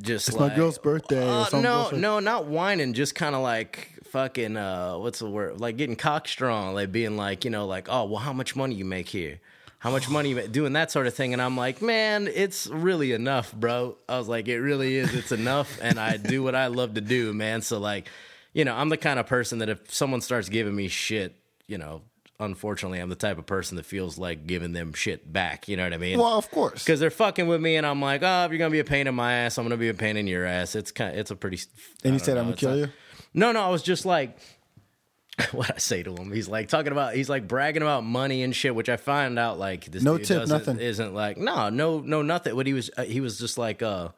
[0.00, 1.98] just It's my girl's birthday Uh, no, bullshit.
[1.98, 5.60] no, not whining, just kind of like fucking uh, what's the word?
[5.60, 8.74] Like getting cock strong, like being like you know, like oh well, how much money
[8.74, 9.40] you make here?
[9.78, 10.52] How much money you make?
[10.52, 13.96] Doing that sort of thing, and I'm like, man, it's really enough, bro.
[14.08, 15.14] I was like, it really is.
[15.14, 17.62] It's enough, and I do what I love to do, man.
[17.62, 18.06] So like,
[18.52, 21.36] you know, I'm the kind of person that if someone starts giving me shit,
[21.66, 22.02] you know,
[22.38, 25.68] unfortunately, I'm the type of person that feels like giving them shit back.
[25.68, 26.18] You know what I mean?
[26.18, 26.82] Well, of course.
[26.82, 29.06] because they're fucking with me, and I'm like, oh, if you're gonna be a pain
[29.06, 30.74] in my ass, I'm gonna be a pain in your ass.
[30.74, 31.60] It's kind, of, it's a pretty.
[32.04, 32.88] And he said, know, "I'm gonna kill not- you."
[33.32, 34.36] No, no, I was just like,
[35.52, 36.32] what I say to him.
[36.32, 39.58] He's like talking about, he's like bragging about money and shit, which I find out
[39.58, 40.80] like this No dude tip, nothing.
[40.80, 42.56] isn't like no, no, no, nothing.
[42.56, 44.08] What he was, uh, he was just like, uh.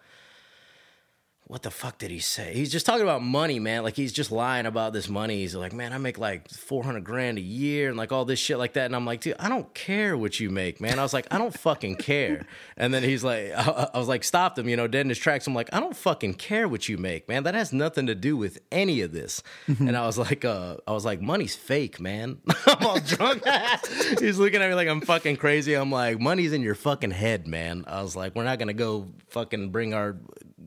[1.48, 2.54] What the fuck did he say?
[2.54, 3.82] He's just talking about money, man.
[3.82, 5.38] Like he's just lying about this money.
[5.40, 8.38] He's like, man, I make like four hundred grand a year and like all this
[8.38, 8.86] shit like that.
[8.86, 10.98] And I'm like, dude, I don't care what you make, man.
[10.98, 12.46] I was like, I don't fucking care.
[12.76, 15.18] And then he's like, I, I was like, stopped him, you know, dead in his
[15.18, 15.46] tracks.
[15.46, 17.44] I'm like, I don't fucking care what you make, man.
[17.44, 19.42] That has nothing to do with any of this.
[19.66, 22.38] and I was like, uh, I was like, money's fake, man.
[22.66, 23.44] I'm all drunk.
[24.18, 25.74] he's looking at me like I'm fucking crazy.
[25.74, 27.84] I'm like, money's in your fucking head, man.
[27.86, 30.16] I was like, we're not gonna go fucking bring our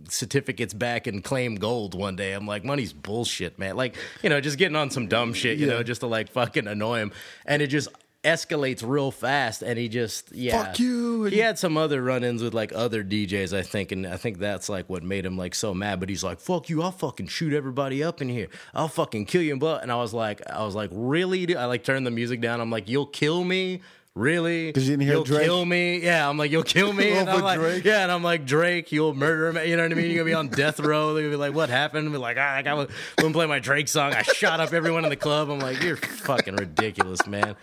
[0.10, 2.34] certificates back and claim gold one day.
[2.34, 3.76] I'm like, money's bullshit, man.
[3.76, 6.68] Like, you know, just getting on some dumb shit, you know, just to like fucking
[6.68, 7.12] annoy him.
[7.46, 7.90] And it just
[8.26, 11.26] escalates real fast and he just yeah Fuck you.
[11.26, 14.68] he had some other run-ins with like other djs i think and i think that's
[14.68, 17.54] like what made him like so mad but he's like fuck you i'll fucking shoot
[17.54, 20.66] everybody up in here i'll fucking kill you and blah and i was like i
[20.66, 21.58] was like really dude?
[21.58, 23.80] i like turned the music down i'm like you'll kill me
[24.16, 24.72] Really?
[24.72, 25.44] 'Cause you didn't hear you'll Drake?
[25.44, 26.00] kill me.
[26.00, 27.12] Yeah, I'm like, you'll kill me.
[27.18, 27.84] and I'm like, Drake?
[27.84, 29.70] yeah, and I'm like, Drake, you'll murder me.
[29.70, 30.06] You know what I mean?
[30.06, 31.14] You're gonna be on death row.
[31.14, 32.10] They're gonna be like, what happened?
[32.12, 32.78] Be like, ah, I got
[33.18, 34.14] wouldn't play my Drake song.
[34.14, 35.50] I shot up everyone in the club.
[35.50, 37.58] I'm like, you're fucking ridiculous, man.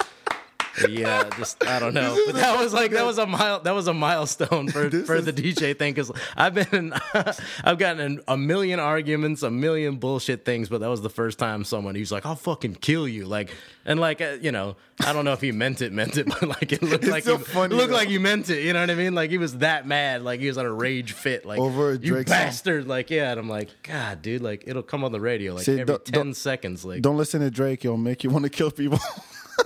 [0.89, 3.89] Yeah, just I don't know, but that was like that was a mile that was
[3.89, 6.93] a milestone for for the DJ thing because I've been
[7.65, 11.39] I've gotten in a million arguments, a million bullshit things, but that was the first
[11.39, 13.51] time someone he's like, "I'll fucking kill you," like
[13.85, 16.43] and like uh, you know I don't know if he meant it, meant it, but
[16.43, 17.97] like it looked like so he, funny, it looked though.
[17.97, 18.63] like he meant it.
[18.65, 19.15] You know what I mean?
[19.15, 21.93] Like he was that mad, like he was on a rage fit, like Over a
[21.95, 22.37] you Drake song.
[22.39, 23.31] bastard, like yeah.
[23.33, 26.05] And I'm like, God, dude, like it'll come on the radio like See, every don't-
[26.05, 28.99] 10 don't- seconds, like Don't listen to Drake; he'll make you want to kill people.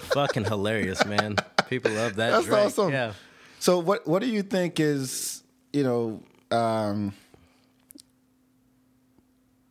[0.01, 1.37] fucking hilarious, man.
[1.69, 2.31] People love that.
[2.31, 2.67] That's Drake.
[2.67, 2.93] awesome.
[2.93, 3.13] Yeah.
[3.59, 6.23] so, what what do you think is you know
[6.57, 7.13] um,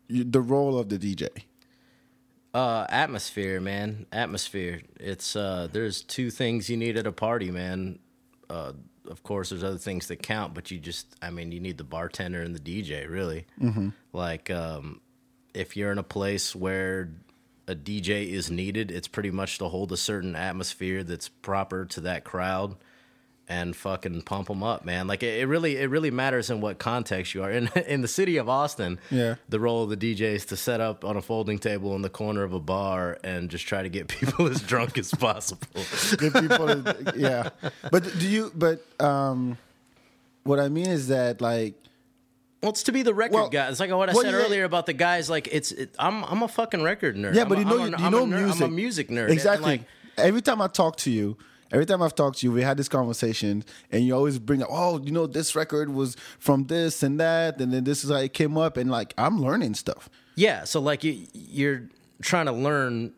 [0.08, 1.30] you, the role of the DJ?
[2.54, 4.06] Uh, atmosphere, man.
[4.12, 4.82] Atmosphere.
[5.00, 8.00] It's uh, there's two things you need at a party, man.
[8.50, 8.74] Uh,
[9.10, 11.84] of course, there's other things that count, but you just, I mean, you need the
[11.84, 13.46] bartender and the DJ, really.
[13.62, 13.90] Mm-hmm.
[14.14, 15.02] Like, um,
[15.54, 17.12] if you're in a place where
[17.68, 22.02] a DJ is needed, it's pretty much to hold a certain atmosphere that's proper to
[22.02, 22.76] that crowd
[23.48, 25.06] and fucking pump them up, man.
[25.08, 27.52] Like it, it really, it really matters in what context you are.
[27.52, 29.36] In in the city of Austin, Yeah.
[29.50, 32.10] the role of the DJ is to set up on a folding table in the
[32.10, 35.68] corner of a bar and just try to get people as drunk as possible.
[36.18, 36.84] Get people,
[37.16, 37.50] yeah.
[37.92, 38.52] But do you?
[38.56, 39.58] But um,
[40.44, 41.76] what I mean is that like
[42.62, 43.70] Well, it's to be the record Well, guy.
[43.70, 44.38] It's like what I well, said yeah.
[44.40, 45.30] earlier about the guys.
[45.30, 47.36] Like it's, it, I'm, I'm a fucking record nerd.
[47.36, 48.62] Yeah, I'm but you know, I'm you, a- you I'm know music.
[48.62, 49.30] I'm a music nerd.
[49.30, 49.66] Exactly.
[49.72, 49.82] like,
[50.18, 51.38] every time I talk to you,
[51.72, 54.70] every time I've talked to you, we had this conversation, and you always bring up,
[54.72, 58.18] oh, you know, this record was from this and that, and then this is how
[58.18, 60.10] it came up, and like I'm learning stuff.
[60.36, 61.90] Yeah, so like you, you're
[62.22, 63.14] trying to learn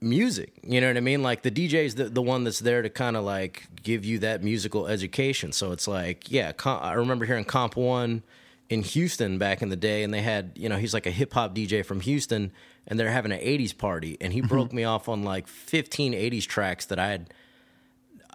[0.00, 0.52] music.
[0.62, 1.22] You know what I mean?
[1.22, 4.42] Like the DJ's the, the one that's there to kind of like give you that
[4.42, 5.52] musical education.
[5.52, 8.22] So it's like, yeah, com- I remember hearing Comp One
[8.68, 11.32] in Houston back in the day, and they had, you know, he's like a hip
[11.34, 12.50] hop DJ from Houston,
[12.86, 16.46] and they're having an '80s party, and he broke me off on like 15 '80s
[16.46, 17.32] tracks that I had.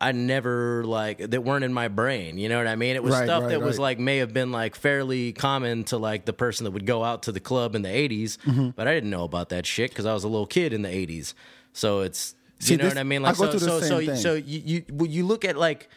[0.03, 2.39] I never like that weren't in my brain.
[2.39, 2.95] You know what I mean?
[2.95, 5.97] It was Right, stuff right, that was like may have been like fairly common to
[5.97, 8.69] like the person that would go out to the club in the 80s, Mm-hmm.
[8.69, 10.89] but I didn't know about that shit because I was a little kid in the
[10.89, 11.35] 80s.
[11.73, 13.23] So it's See, you know this- what I mean?
[13.23, 14.15] I Like go so so same so thing.
[14.15, 15.87] so you you you look at like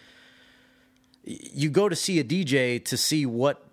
[1.25, 3.64] you go to see a DJ to see what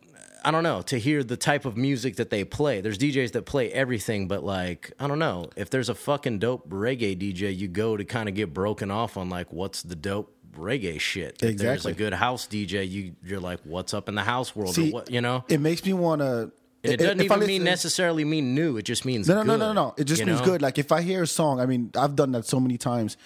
[0.43, 2.81] I don't know to hear the type of music that they play.
[2.81, 6.69] There's DJs that play everything, but like I don't know if there's a fucking dope
[6.69, 10.35] reggae DJ, you go to kind of get broken off on like what's the dope
[10.53, 11.41] reggae shit.
[11.41, 14.75] If there's a good house DJ, you you're like what's up in the house world
[14.75, 15.43] See, or what you know.
[15.47, 16.51] It makes me want to.
[16.83, 18.77] And it doesn't even mean necessarily mean new.
[18.77, 19.93] It just means No, no, no, good, no, no.
[19.97, 20.45] It just means know?
[20.45, 20.61] good.
[20.63, 23.17] Like if I hear a song, I mean, I've done that so many times.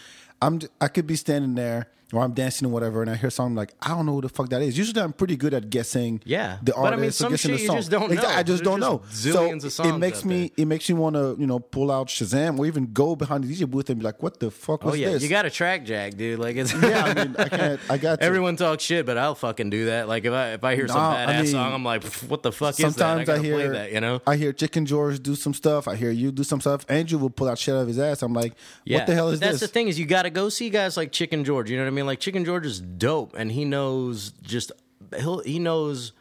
[0.41, 3.55] I'm, I could be standing there or I'm dancing or whatever, and I hear something
[3.55, 4.77] like I don't know who the fuck that is.
[4.77, 6.21] Usually, I'm pretty good at guessing.
[6.25, 6.57] Yeah.
[6.63, 8.39] the But I artist mean, some shit the you just don't Exactly, know.
[8.39, 9.01] I just There's don't know.
[9.09, 11.59] just zillions so of songs it makes me it makes me want to you know
[11.59, 14.49] pull out Shazam or even go behind the DJ booth and be like, what the
[14.51, 15.23] fuck was Oh yeah, this?
[15.23, 16.39] you got a track jack, dude.
[16.39, 17.79] Like it's yeah, I mean, I can't.
[17.89, 18.25] I got to.
[18.25, 20.07] Everyone talks shit, but I'll fucking do that.
[20.07, 22.43] Like if I if I hear some Nah, I badass mean, song, I'm like, what
[22.43, 22.85] the fuck is that?
[22.85, 24.21] I Sometimes I, gotta hear play that, you know?
[24.25, 25.87] I hear Chicken George do some stuff.
[25.87, 26.85] I hear you do some stuff.
[26.89, 28.21] Andrew will pull out shit out of his ass.
[28.21, 28.53] I'm like,
[28.85, 28.99] Yeah.
[28.99, 29.61] what the hell is That's this?
[29.61, 31.69] That's the thing is you got to go see guys like Chicken George.
[31.69, 32.04] You know what I mean?
[32.05, 34.71] Like Chicken George is dope, and he knows just
[35.17, 36.11] he'll, he knows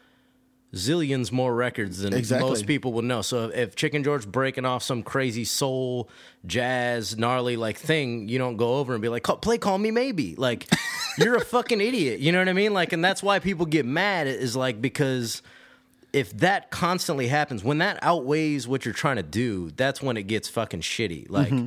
[0.73, 2.49] zillions more records than Exactly.
[2.49, 3.21] most people would know.
[3.21, 6.09] So if Chicken George breaking off some crazy soul,
[6.45, 10.35] jazz, gnarly like thing, you don't go over and be like, "Play Call Me Maybe."
[10.35, 10.67] Like
[11.17, 12.19] you're a fucking idiot.
[12.19, 12.73] You know what I mean?
[12.73, 15.41] Like, and that's why people get mad is like because
[16.11, 20.23] if that constantly happens, when that outweighs what you're trying to do, that's when it
[20.23, 21.29] gets fucking shitty.
[21.29, 21.65] Like, Mm-hmm.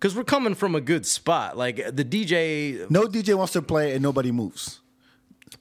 [0.00, 1.56] Because we're coming from a good spot.
[1.58, 4.80] Like the DJ, no DJ wants to play and nobody moves.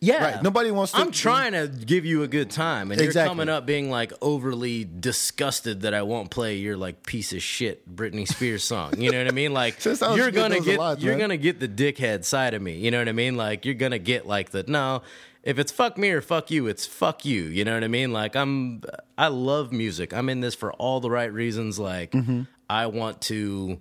[0.02, 3.22] yeah, Right, nobody wants to- I'm trying to give you a good time, and Exactly.
[3.22, 7.42] you're coming up being like overly disgusted that I won't play your like piece of
[7.44, 9.02] shit Britney Spears song.
[9.02, 9.52] You know what I mean?
[9.54, 11.20] Like you're gonna get lot, you're man.
[11.20, 12.78] gonna get the dickhead side of me.
[12.78, 13.36] You know what I mean?
[13.36, 15.02] Like you're gonna get like the no.
[15.42, 17.44] If it's fuck me or fuck you, it's fuck you.
[17.44, 18.12] You know what I mean?
[18.14, 18.82] Like I'm,
[19.18, 20.14] I love music.
[20.14, 21.80] I'm in this for all the right reasons.
[21.80, 22.42] Like Mm-hmm.
[22.70, 23.80] I want to.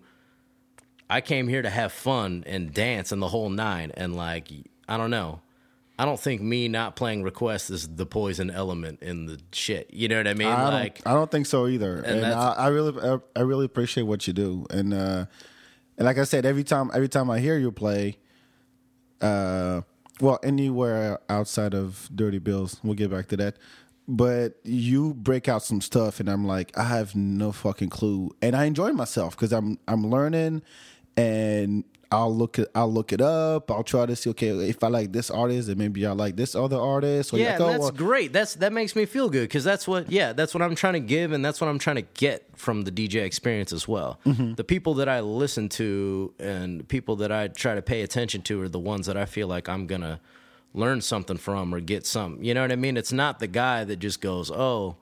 [1.10, 3.92] I came here to have fun and dance and the whole nine.
[3.94, 4.48] And like,
[4.88, 5.40] I don't know.
[5.98, 9.92] I don't think me not playing requests is the poison element in the shit.
[9.92, 10.46] You know what I mean?
[10.48, 11.96] I like, don't, I don't think so either.
[11.96, 14.64] And, that's- I, I really, I, I really appreciate what you do.
[14.70, 15.26] And uh,
[15.96, 18.18] and like I said, every time, every time I hear you play,
[19.20, 19.80] uh,
[20.20, 23.56] well, anywhere outside of Dirty Bills, we'll get back to that.
[24.06, 28.56] But you break out some stuff, and I'm like, I have no fucking clue, and
[28.56, 30.62] I enjoy myself because I'm I'm learning,
[31.18, 33.70] and I'll look it I'll look it up.
[33.70, 36.54] I'll try to see okay if I like this artist, and maybe I like this
[36.54, 37.34] other artist.
[37.34, 38.32] Or yeah, like, oh, that's well, great.
[38.32, 41.00] That's that makes me feel good because that's what yeah, that's what I'm trying to
[41.00, 44.20] give and that's what I'm trying to get from the DJ experience as well.
[44.24, 44.54] Mm-hmm.
[44.54, 48.62] The people that I listen to and people that I try to pay attention to
[48.62, 50.20] are the ones that I feel like I'm gonna
[50.72, 52.42] learn something from or get some.
[52.42, 52.96] You know what I mean?
[52.96, 54.96] It's not the guy that just goes, "Oh,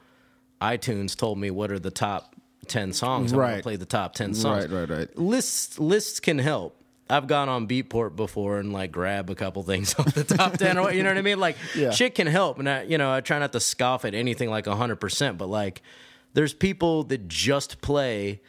[0.60, 2.35] iTunes told me what are the top
[2.66, 3.32] ten songs.
[3.32, 3.62] I'm gonna Right.
[3.62, 5.18] play the top ten songs." Right, right, right.
[5.18, 6.80] lists lists can help.
[7.08, 10.76] I've gone on Beatport before and like grab a couple things off the top ten,
[10.78, 11.38] or what- you know what I mean?
[11.38, 11.90] Like Yeah.
[11.90, 14.66] shit can help, and I, you know, I try not to scoff at anything like
[14.66, 15.82] hundred percent, but like,
[16.34, 18.40] there's people that just play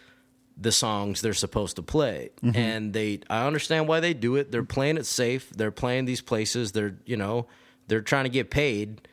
[0.59, 2.57] the songs they're supposed to play, Mm-hmm.
[2.57, 4.51] and they, I understand why they do it.
[4.51, 5.51] They're playing it safe.
[5.51, 6.71] They're playing these places.
[6.71, 7.45] They're, you know,
[7.87, 9.07] they're trying to get paid.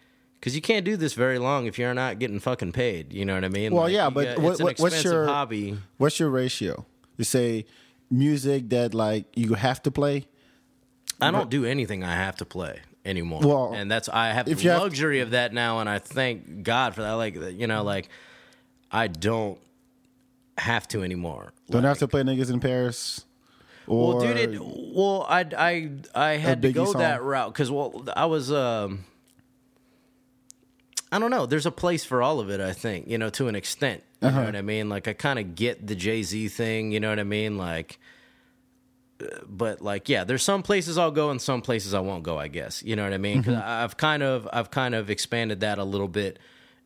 [0.45, 3.15] Because you can't do this very long if you're not getting fucking paid.
[3.15, 3.73] You know what I mean?
[3.73, 5.79] Well, Like, yeah, but got- what, what, what's expensive your hobby.
[5.97, 6.85] What's your ratio?
[7.17, 7.65] You say
[8.11, 10.27] music that like you have to play.
[11.19, 13.41] I don't do anything I have to play anymore.
[13.43, 15.99] Well, and that's I have the you have to- luxury of that now, and I
[15.99, 17.13] thank God for that.
[17.13, 18.11] Like you know, like
[18.93, 19.59] I don't
[20.59, 21.55] have to anymore.
[21.71, 23.25] Don't Like, have to play niggas in Paris.
[23.87, 27.01] Or well, dude, it, well, I I I had to go song.
[27.01, 29.07] that route because well, I was um.
[31.15, 31.47] I don't know.
[31.47, 34.03] There's a place for all of it, I think, you know, to an extent.
[34.21, 34.41] You Uh-huh.
[34.41, 34.89] know what I mean?
[34.89, 37.57] Like, I kind of get the Jay Z thing, you know what I mean?
[37.57, 37.99] Like,
[39.23, 42.37] uh, but like, yeah, there's some places I'll go and some places I won't go,
[42.39, 42.83] I guess.
[42.83, 43.39] You know what I mean?
[43.43, 43.69] Because Mm-hmm.
[43.85, 46.39] I've kind of, I've kind of expanded that a little bit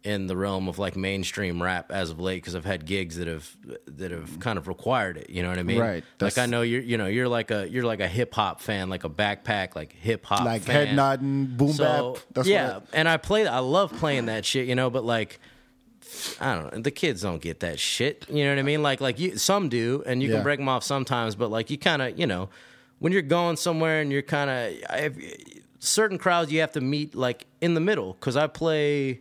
[0.08, 3.28] in the realm of like mainstream rap as of late because I've had gigs that
[3.28, 3.54] have
[3.86, 5.28] that have kind of required it.
[5.28, 5.78] You know what I mean?
[5.78, 6.02] Right.
[6.20, 8.88] Like I know you're, you know, you're like a you're like a hip hop fan,
[8.88, 10.86] like a backpack, like hip hop, like fan.
[10.88, 12.22] head nodding, boom So bap.
[12.32, 13.46] That's yeah, what and I play.
[13.46, 14.88] I love playing that shit, you know.
[14.88, 15.40] But like,
[16.40, 16.80] I don't know.
[16.80, 18.24] The kids don't get that shit.
[18.30, 18.82] You know what I mean?
[18.82, 20.36] Like, like you, some do, and you Yeah.
[20.36, 21.34] can break them off sometimes.
[21.36, 22.48] But like, you kind of, you know,
[22.98, 25.16] when you're going somewhere and you're kind of
[25.80, 28.14] certain crowds, you have to meet like in the middle.
[28.14, 29.20] Because I play,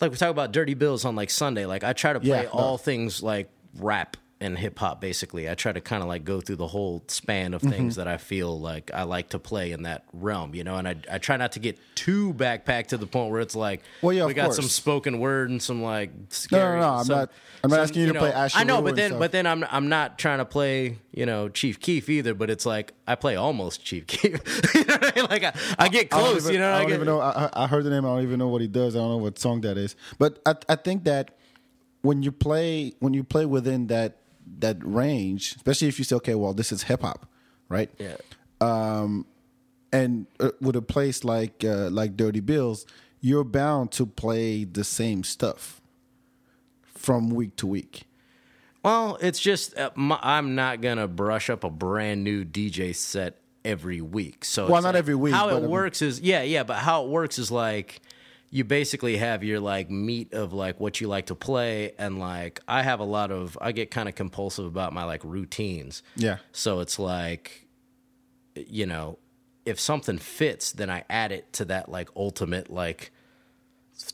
[0.00, 1.66] like we talk about Dirty Bills on like Sunday.
[1.66, 2.48] Like I try to play Yeah, no.
[2.50, 5.48] all things like rap and hip hop basically.
[5.48, 7.70] I try to kind of like go through the whole span of Mm-hmm.
[7.70, 10.76] things that I feel like I like to play in that realm, you know.
[10.76, 13.82] And I I try not to get too backpack to the point where it's like,
[14.02, 14.56] Well, yeah, we got course.
[14.56, 16.80] some spoken word and some like No, scary.
[16.80, 16.92] no, no.
[16.98, 17.30] I'm not.
[17.64, 19.46] I'm not some, asking you to play know, Asher I know, but then but then
[19.46, 22.34] I'm I'm not trying to play you know Chief Keef either.
[22.34, 24.24] But it's like I play almost Chief Keef.
[24.74, 25.26] you know I mean?
[25.30, 26.42] Like I, I get I close.
[26.44, 27.20] even- you know, I I don't get, even know.
[27.20, 28.04] I, I I heard the name.
[28.04, 28.94] I don't even know what he does.
[28.94, 29.96] I don't know what song that is.
[30.18, 31.30] But I, I think that
[32.02, 34.18] when you play, when you play within that
[34.58, 37.26] that range, especially if you say, okay, well, this is hip hop,
[37.68, 37.90] right?
[37.98, 38.16] Yeah.
[39.92, 42.86] And uh, with a place like uh, like Dirty Bills,
[43.20, 45.80] you're bound to play the same stuff
[46.82, 48.02] from week to week.
[48.82, 53.40] Well, it's just uh, my, I'm not gonna brush up a brand new DJ set
[53.64, 54.44] every week.
[54.44, 56.64] So Well, not like- every week, How it um, works is yeah, yeah.
[56.64, 58.00] But how it works is like
[58.56, 62.58] you basically have your like meat of like what you like to play, and like
[62.66, 66.02] I have a lot of I get kind of compulsive about my like routines.
[66.16, 66.38] Yeah.
[66.52, 67.66] So it's like,
[68.54, 69.18] you know,
[69.66, 73.10] if something fits, then I add it to that like ultimate like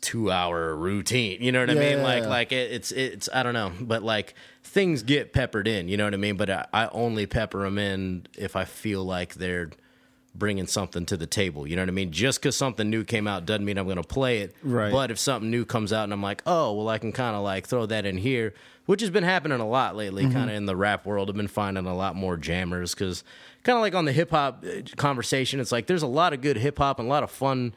[0.00, 1.40] two hour routine.
[1.40, 1.98] You know what I mean?
[1.98, 2.02] Yeah.
[2.02, 4.34] Like like it, it's it's I don't know, but like
[4.64, 5.86] things get peppered in.
[5.86, 6.36] You know what I mean?
[6.36, 9.70] But I, I only pepper them in if I feel like they're
[10.34, 11.66] bringing something to the table.
[11.66, 12.10] You know what I mean?
[12.10, 14.54] Just because something new came out doesn't mean I'm going to play it.
[14.62, 14.90] Right.
[14.90, 17.42] But if something new comes out and I'm like, oh, well, I can kind of
[17.42, 18.54] like throw that in here,
[18.86, 20.32] which has been happening a lot lately, Mm-hmm.
[20.32, 21.28] kind of in the rap world.
[21.28, 23.24] I've been finding a lot more jammers because
[23.62, 26.40] kind of like on the hip hop uh, conversation, it's like there's a lot of
[26.40, 27.74] good hip hop and a lot of fun,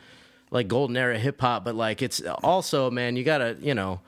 [0.49, 3.99] like golden era hip hop, but like it's also, man, you got to, you know,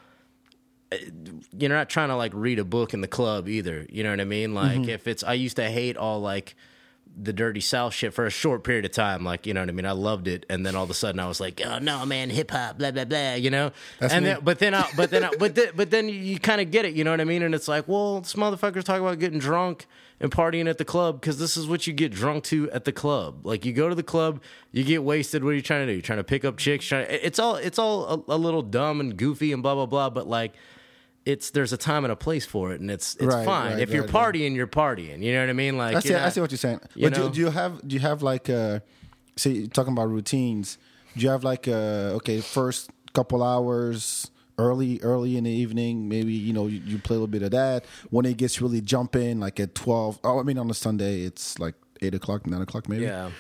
[1.58, 3.86] you're not trying to like read a book in the club either.
[3.90, 4.54] You know what I mean?
[4.54, 4.90] Like Mm-hmm.
[4.90, 6.56] if it's I used to hate all like
[7.20, 9.24] the dirty south shit for a short period of time.
[9.24, 9.86] Like, you know what I mean?
[9.86, 10.46] I loved it.
[10.50, 12.92] And then all of a sudden I was like, oh no, man, hip hop, blah,
[12.92, 13.72] blah, blah, you know?
[14.00, 14.32] That's and me.
[14.32, 16.86] then, but then, I, but then, I, but then, but then you, kind of get
[16.86, 17.42] it, you know what I mean?
[17.42, 19.88] And it's like, well, this motherfucker's talking about getting drunk
[20.20, 22.92] and partying at the club because this is what you get drunk to at the
[22.92, 23.46] club.
[23.46, 24.42] Like you go to the club,
[24.72, 25.44] you get wasted.
[25.44, 25.94] What are you trying to do?
[25.94, 26.86] You're trying to pick up chicks.
[26.86, 29.88] Trying to, it's all, it's all a, a little dumb and goofy and blah, blah,
[29.88, 30.10] blah.
[30.10, 30.54] But like,
[31.28, 33.72] it's there's a time and a place for it, and it's it's Right, fine.
[33.74, 34.34] right, if you're right, right.
[34.34, 35.22] partying, you're partying.
[35.22, 35.78] You know what I mean?
[35.78, 36.10] Like I see.
[36.10, 36.80] you're I see what you're saying.
[36.96, 38.80] you but do, do you have do you have like uh
[39.36, 40.78] say talking about routines?
[41.16, 46.08] Do you have like uh okay first couple hours early early in the evening?
[46.08, 47.86] Maybe you know you, you play a little bit of that.
[48.10, 50.20] When it gets really jumping, like at twelve.
[50.24, 53.04] Oh, I mean on a Sunday it's like eight o'clock, nine o'clock maybe.
[53.04, 53.32] Yeah.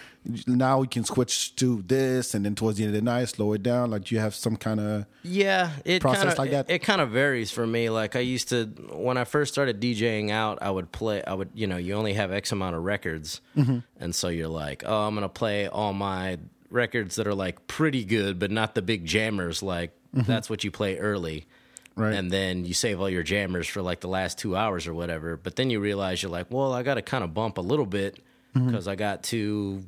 [0.45, 3.53] Now we can switch to this, and then towards the end of the night, slow
[3.53, 3.91] it down.
[3.91, 6.69] Like do you have some kind of Yeah, it process kind of like that?
[6.69, 7.89] It, kind of varies for me.
[7.89, 11.23] Like I used to when I first started DJing out, I would play.
[11.23, 13.79] I would you know you only have X amount of records, Mm-hmm.
[13.99, 16.37] and so you're like, oh, I'm gonna play all my
[16.69, 19.63] records that are like pretty good, but not the big jammers.
[19.63, 21.41] Like that's what you play early.
[21.41, 22.01] Mm-hmm.
[22.01, 22.13] Right.
[22.13, 25.35] And then you save all your jammers for like the last two hours or whatever.
[25.37, 27.85] But then you realize you're like, well, I got to kind of bump a little
[27.87, 28.19] bit
[28.55, 28.67] Mm-hmm.
[28.67, 29.83] because I got to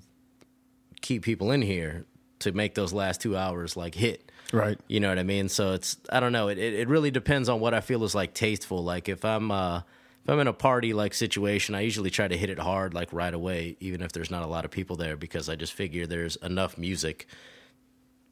[1.02, 2.06] keep people in here
[2.40, 4.32] to make those last two hours like hit.
[4.54, 4.80] right?
[4.88, 5.50] You know what I mean?
[5.50, 6.48] So it's I don't know.
[6.48, 8.84] It it, it really depends on what I feel is like tasteful.
[8.84, 9.82] Like if I'm uh
[10.24, 13.12] if I'm in a party like situation, I usually try to hit it hard like
[13.14, 16.06] right away, even if there's not a lot of people there, because I just figure
[16.06, 17.28] there's enough music.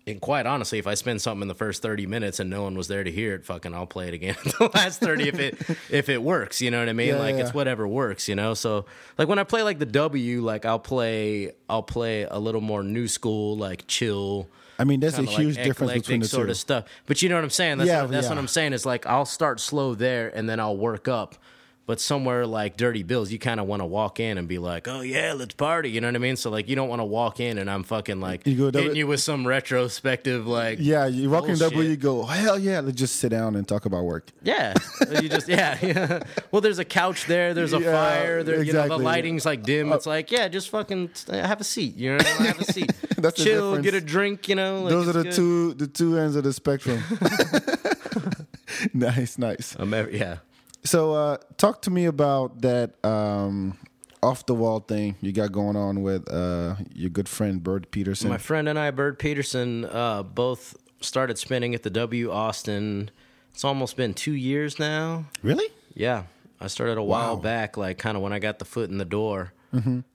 [0.08, 2.76] And quite honestly, if I spend something in the first thirty minutes and no one
[2.76, 5.60] was there to hear it, fucking I'll play it again the last thirty if it
[5.90, 6.62] if it works.
[6.62, 7.10] You know what I mean?
[7.10, 7.42] Yeah, like yeah.
[7.42, 8.54] it's whatever works, you know.
[8.54, 8.86] So
[9.18, 12.84] like when I play like the W, like I'll play I'll play a little more
[12.84, 14.48] new school, like chill
[14.80, 16.52] I mean, there's a like, huge difference between the sort two.
[16.52, 16.86] of stuff.
[17.08, 17.80] But you know what I'm saying?
[17.80, 18.30] That's, Yeah, what, that's yeah.
[18.30, 18.74] what I'm saying.
[18.74, 21.36] Is like I'll start slow there and then I'll work up.
[21.88, 24.90] But somewhere like Dirty Bills, you kind of want to walk in and be like,
[24.90, 26.36] "Oh yeah, let's party." You know what I mean?
[26.36, 28.82] So like, you don't want to walk in and I'm fucking like You go hitting
[28.84, 31.72] double- you with some retrospective like, Yeah, you walk in Bullshit.
[31.72, 34.28] W, you go, oh, hell yeah, let's just sit down and talk about work.
[34.44, 34.74] yeah,
[35.22, 36.24] you just yeah, yeah.
[36.52, 37.54] Well, there's a couch there.
[37.54, 38.44] There's a Yeah, fire.
[38.44, 38.98] There, you know, exactly.
[38.98, 39.94] the lighting's like dim.
[39.94, 41.96] It's uh, like yeah, just fucking uh, have a seat.
[41.96, 42.92] You know, have a seat.
[43.18, 43.84] That's the Chill, difference.
[43.86, 44.50] get a drink.
[44.50, 45.36] You know, like, Those are it's the good.
[45.36, 47.02] two the two ends of the spectrum.
[48.94, 49.76] nice, nice.
[49.80, 50.38] I'm ev- yeah.
[50.88, 53.78] So, uh, talk to me about that um,
[54.24, 58.30] off the wall thing you got going on with uh, your good friend Bird Peterson.
[58.30, 63.12] My friend and I, Bird Peterson, uh, both started spinning at the W Austin.
[63.52, 65.26] It's almost been two years now.
[65.44, 65.68] really?
[65.94, 66.24] Yeah,
[66.62, 67.42] I started a while Wow.
[67.42, 69.52] back, like kind of when I got the foot in the door,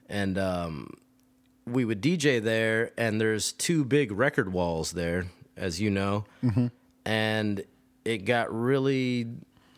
[0.09, 0.89] and um,
[1.67, 2.93] we would DJ there.
[2.97, 6.25] And there's two big record walls there, as you know,
[7.05, 7.63] and
[8.07, 9.27] it got really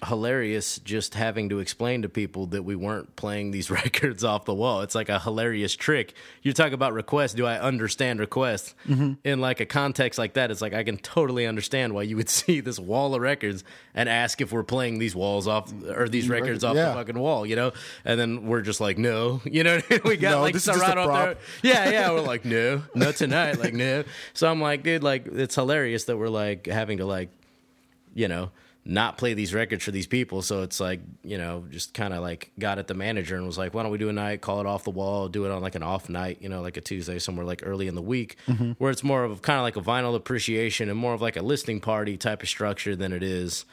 [0.06, 4.54] hilarious just having to explain to people that we weren't playing these records off the
[4.54, 4.82] wall.
[4.82, 6.14] It's like a hilarious trick.
[6.42, 7.34] You talk about requests.
[7.34, 9.14] Do I understand requests Mm-hmm.
[9.24, 10.50] in like a context like that?
[10.50, 14.08] It's like I can totally understand why you would see this wall of records and
[14.08, 16.88] ask if we're playing these walls off or these records off yeah.
[16.88, 17.72] the fucking wall, you know?
[18.04, 20.80] And then we're just like, no, you know, we got No, like this is just
[20.80, 21.72] surround a up there.
[21.72, 22.10] Yeah, yeah.
[22.10, 23.58] We're like, no, not tonight.
[23.58, 24.04] Like, no.
[24.32, 27.30] So I'm like, dude, like, it's hilarious that we're like having to like,
[28.14, 28.50] you know,
[28.86, 30.42] not play these records for these people.
[30.42, 33.56] So it's like, you know, just kind of like got at the manager and was
[33.56, 35.62] like, why don't we do a night, call it off the wall, do it on
[35.62, 38.36] like an off night, you know, like a Tuesday somewhere like early in the week,
[38.76, 41.42] where it's more of kind of like a vinyl appreciation and more of like a
[41.42, 43.64] listening party type of structure than it is,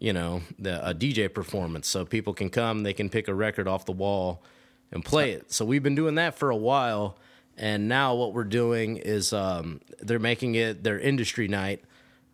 [0.00, 1.86] you know, the, a DJ performance.
[1.86, 4.42] So people can come, they can pick a record off the wall
[4.90, 5.52] and play it.
[5.52, 7.16] So we've been doing that for a while.
[7.56, 11.84] And now what we're doing is um, they're making it their industry night.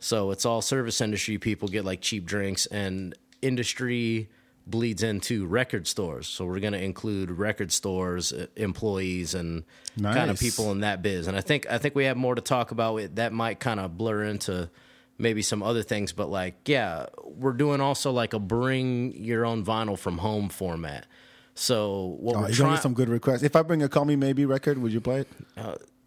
[0.04, 4.28] So it's all service industry people get like cheap drinks, and industry
[4.66, 6.26] bleeds into record stores.
[6.26, 9.64] So we're going to include record stores, uh, employees, and
[10.02, 11.26] kind of people in that biz.
[11.26, 12.96] And I think I think we have more to talk about.
[12.98, 14.68] It that might kind of blur into
[15.16, 19.64] maybe some other things, but like yeah, we're doing also like a bring your own
[19.64, 21.06] vinyl from home format.
[21.54, 23.42] So what Oh, we're trying some good requests.
[23.42, 25.28] If I bring a Call Me Maybe record, would you play it?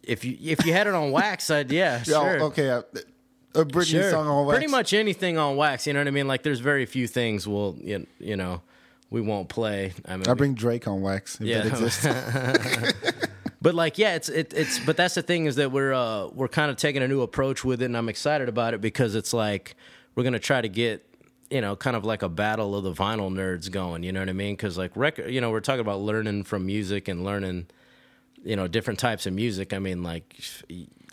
[0.04, 2.41] if you if you had it on wax, I'd yeah, sure.
[2.43, 2.70] okay.
[2.70, 2.84] uh,
[3.58, 4.12] A Britney Sure.
[4.12, 4.58] song on wax.
[4.60, 5.88] Pretty much anything on wax.
[5.88, 6.28] You know what I mean?
[6.28, 8.62] Like, there's very few things we'll, you, you know,
[9.10, 9.93] we won't play.
[10.05, 11.64] I mean, I bring Drake on wax if Yeah.
[11.64, 12.05] that exists.
[13.62, 14.80] but like, yeah, it's it, it's.
[14.80, 17.64] But that's the thing is that we're uh we're kind of taking a new approach
[17.64, 19.76] with it, and I'm excited about it because it's like
[20.16, 21.03] we're gonna try to get.
[21.49, 24.03] You know, kind of like a battle of the vinyl nerds going.
[24.03, 24.55] You know what I mean?
[24.58, 27.68] Because like record, you know, we're talking about learning from music and learning,
[28.43, 29.72] you know, different types of music.
[29.72, 30.36] I mean, like,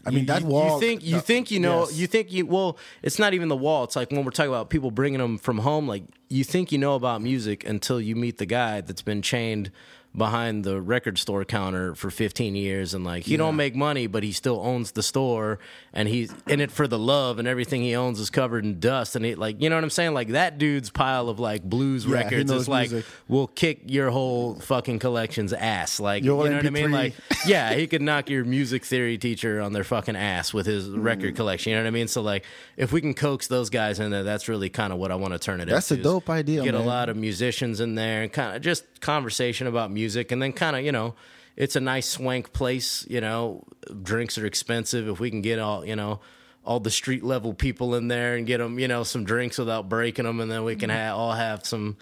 [0.07, 1.81] I mean, you- that you, wall- You think you think you know?
[1.89, 1.99] yes.
[1.99, 2.79] You think you well?
[3.03, 3.85] It's not even the wall.
[3.85, 5.87] It's like when we're talking about people bringing them from home.
[5.89, 9.71] Like you think you know about music until you meet the guy that's been chained
[10.17, 14.23] behind the record store counter for 15 years and like he don't make money but
[14.23, 15.59] he still owns the store
[15.93, 19.17] and he's in it for the love and everything he owns is covered in dust
[19.17, 22.07] and it like you know what I'm saying like that dude's pile of like blues
[22.07, 23.11] Yeah, records is like music.
[23.27, 27.15] will kick your whole fucking collection's ass like Your you know what I mean like
[27.47, 31.03] yeah, he could knock your music theory teacher on their fucking ass with his Mm.
[31.03, 31.71] record collection.
[31.71, 32.09] You know what I mean?
[32.09, 32.45] So like,
[32.77, 35.33] if we can coax those guys in there, that's really kind of what I want
[35.33, 35.67] to turn it.
[35.69, 38.63] That's into, a dope idea, Get a lot of musicians in there and kind of
[38.63, 41.15] just conversation about music, and then kind of you know,
[41.57, 43.07] it's a nice swank place.
[43.09, 43.65] You know,
[44.03, 45.09] drinks are expensive.
[45.09, 46.21] If we can get all you know.
[46.67, 49.91] All the street level people in there and get them, you know, some drinks without
[49.91, 51.11] breaking them, and then we can mm-hmm.
[51.11, 51.99] ha- all have some,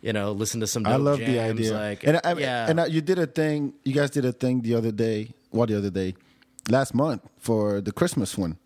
[0.00, 0.86] you know, listen to some.
[0.86, 1.74] I love the idea.
[1.74, 3.74] Like, and I, yeah, and I, you did a thing.
[3.84, 5.34] You guys did a thing the other day.
[5.50, 6.14] What the other day?
[6.70, 8.56] Last month for the Christmas one.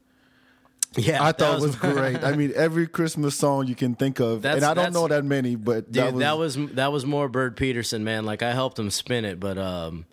[0.97, 1.25] Yeah.
[1.25, 2.23] I thought it was great.
[2.23, 5.57] I mean, every Christmas song you can think of, and I don't know that many,
[5.57, 8.25] but Dude, that was, that was more Bird Peterson, man.
[8.25, 10.07] Like I helped him spin it, but um,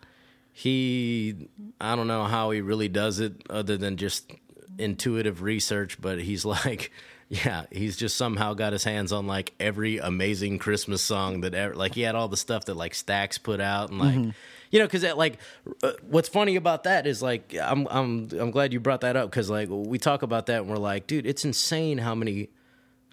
[0.60, 1.48] he
[1.80, 4.32] I don't know how he really does it other than just
[4.78, 6.02] intuitive research.
[6.02, 6.92] But he's like,
[7.30, 11.76] yeah, he's just somehow got his hands on like every amazing Christmas song that ever.
[11.76, 14.36] Like he had all the stuff that like Stax put out and like.
[14.72, 15.38] You know, because like,
[15.84, 19.30] uh, what's funny about that is like, I'm I'm I'm glad you brought that up
[19.32, 22.50] because like we talk about that and we're like, dude, it's insane how many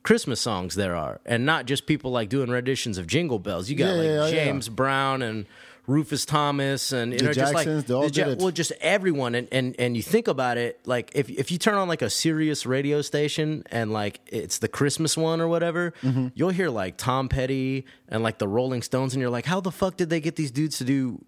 [0.03, 3.69] Christmas songs there are, and not just people like doing renditions of Jingle Bells.
[3.71, 4.31] You got Yeah, like yeah, yeah.
[4.45, 5.47] James Brown and
[5.89, 8.39] Rufus Thomas and you The know just like Jacksons, the did it.
[8.39, 11.75] well just everyone and, and and you think about it like if if you turn
[11.75, 16.29] on like a Sirius radio station and like it's the Christmas one or whatever, Mm-hmm.
[16.35, 19.71] you'll hear like Tom Petty and like the Rolling Stones, and you're like, how the
[19.73, 21.25] fuck did they get these dudes to do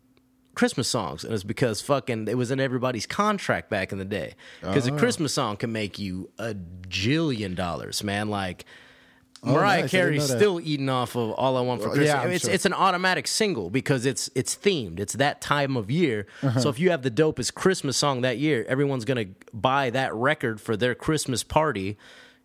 [0.58, 4.34] Christmas songs, and it's because fucking it was in everybody's contract back in the day.
[4.60, 4.94] Because Oh.
[4.94, 6.54] a Christmas song can make you a
[6.88, 8.28] jillion dollars, man.
[8.28, 8.64] Like
[9.44, 9.90] Mariah Oh, nice.
[9.92, 12.52] Carey's still eating off of "All I Want for Well, Christmas." yeah, it's sure.
[12.54, 14.98] it's an automatic single because it's it's themed.
[14.98, 16.26] It's that time of year.
[16.42, 16.58] Uh-huh.
[16.60, 20.60] So if you have the dopest Christmas song that year, everyone's gonna buy that record
[20.60, 21.96] for their Christmas party.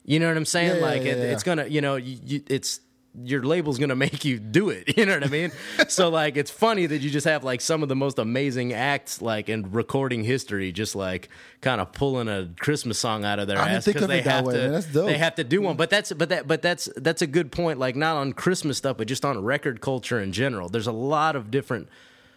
[0.06, 0.76] You know what I'm saying?
[0.78, 2.80] Yeah, like yeah, it, it's gonna, you know, you, you, it's
[3.22, 4.98] your label's gonna make you do it.
[5.04, 5.52] You know what I mean?
[5.88, 9.22] so like, it's funny that you just have like some of the most amazing acts
[9.22, 11.30] like in recording history, just like
[11.62, 14.46] kind of pulling a Christmas song out of their I ass think of they have
[14.46, 14.70] way, to.
[14.70, 15.08] That's dope.
[15.08, 17.80] They have to do one, but that's but that but that's that's a good point.
[17.80, 20.70] Like not on Christmas stuff, but just on record culture in general.
[20.70, 21.90] There's a lot of different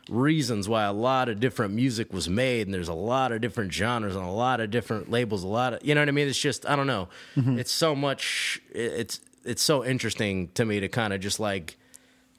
[0.09, 3.73] reasons why a lot of different music was made and there's a lot of different
[3.73, 6.29] genres and a lot of different labels a lot of you know what i mean
[6.29, 7.59] it's just i don't know mm-hmm.
[7.59, 11.77] it's so much it's it's so interesting to me to kind of just like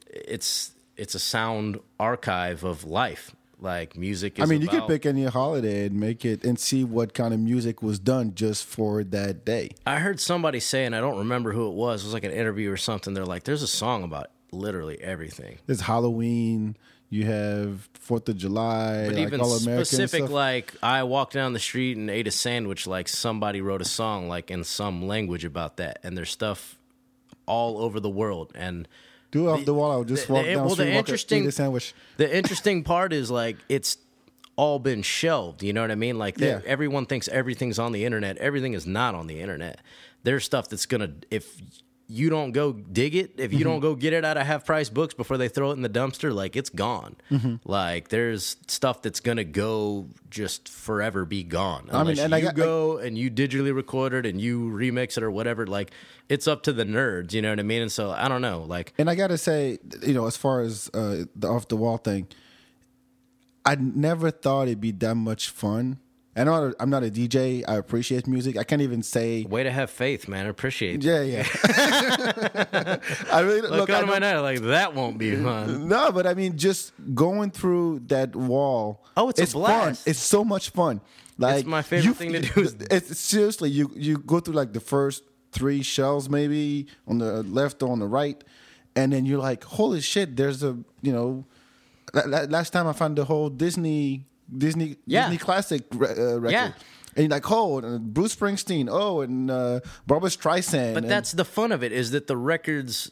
[0.10, 4.38] it's it's a sound archive of life Like music.
[4.38, 7.34] Is I mean, you could pick any holiday and make it and see what kind
[7.34, 9.72] of music was done just for that day.
[9.86, 12.04] I heard somebody say, and I don't remember who it was.
[12.04, 13.16] It was like an interview or something.
[13.16, 16.78] They're like, "There's a song about literally everything." There's Halloween.
[17.10, 20.32] You have Fourth of July, But like even all American specific, stuff.
[20.32, 22.86] like I walked down the street and ate a sandwich.
[22.86, 26.77] Like somebody wrote a song, like in some language about that, and there's stuff
[27.48, 28.52] all over the world.
[28.54, 28.88] And
[29.32, 29.92] Do off the wall.
[29.92, 31.94] I would just the- walk the- down well, the the walk, interesting- eat a sandwich.
[32.18, 33.98] the interesting part is like it's
[34.56, 35.64] all been shelved.
[35.64, 36.18] You know what I mean?
[36.18, 36.62] Like Yeah.
[36.66, 38.38] everyone thinks everything's on the internet.
[38.38, 39.80] Everything is not on the internet.
[40.24, 41.62] There's stuff that's gonna if
[42.10, 43.68] you don't go dig it, if you Mm-hmm.
[43.68, 45.90] don't go get it out of half price books before they throw it in the
[45.90, 47.18] dumpster, like it's gone.
[47.30, 47.56] Mm-hmm.
[47.66, 51.90] Like there's stuff that's gonna go just forever be gone.
[51.92, 54.70] I mean, Unless and I you got- go and you digitally record it and you
[54.70, 55.68] remix it or whatever.
[55.68, 55.92] Like
[56.30, 57.34] it's up to the nerds.
[57.34, 57.82] You know what I mean?
[57.82, 58.62] And so I don't know.
[58.64, 61.98] Like And I gotta say, you know, as far as uh, the off the wall
[61.98, 62.28] thing,
[63.66, 66.00] I never thought it'd be that much fun.
[66.38, 67.64] I know I'm not a DJ.
[67.68, 68.58] I appreciate music.
[68.58, 69.44] I can't even say.
[69.44, 70.46] way to have faith, man.
[70.46, 71.04] I appreciate.
[71.04, 71.04] it.
[71.04, 71.48] Yeah, yeah.
[73.32, 73.90] I really Look, look.
[73.90, 75.88] Out of my night, like that won't be fun.
[75.94, 79.04] no, but I mean, just going through that wall.
[79.16, 79.62] Oh, it's a fun.
[79.62, 80.08] blast.
[80.08, 81.02] It's so much fun.
[81.40, 83.92] Like my favorite thing to do is- It's seriously you.
[83.96, 88.08] You go through like the first three shells, maybe on the left or on the
[88.08, 88.44] right,
[88.96, 90.36] and then you're like, holy shit!
[90.36, 91.46] There's a you know.
[92.14, 94.26] la- la- Last time I found the whole Disney
[94.56, 95.24] Disney Yeah.
[95.30, 96.52] Disney classic re- uh, record.
[96.52, 96.72] Yeah.
[97.16, 100.94] And you're like, oh, and Bruce Springsteen, oh, and uh, Barbra Streisand.
[100.94, 103.10] But that's the fun of it is that the records.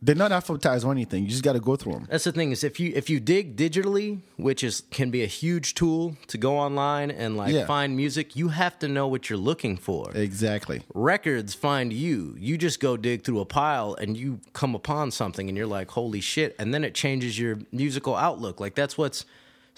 [0.00, 1.24] they're not advertised or anything.
[1.24, 2.06] You just got to go through them.
[2.10, 5.26] That's the thing is if you if you dig digitally, which is can be a
[5.26, 7.66] huge tool to go online and like Yeah.
[7.66, 10.12] find music, you have to know what you're looking for.
[10.14, 10.80] Exactly.
[10.94, 12.36] Records find you.
[12.38, 15.90] You just go dig through a pile and you come upon something and you're like,
[15.90, 16.54] holy shit!
[16.58, 18.60] And then it changes your musical outlook.
[18.60, 19.24] Like that's what's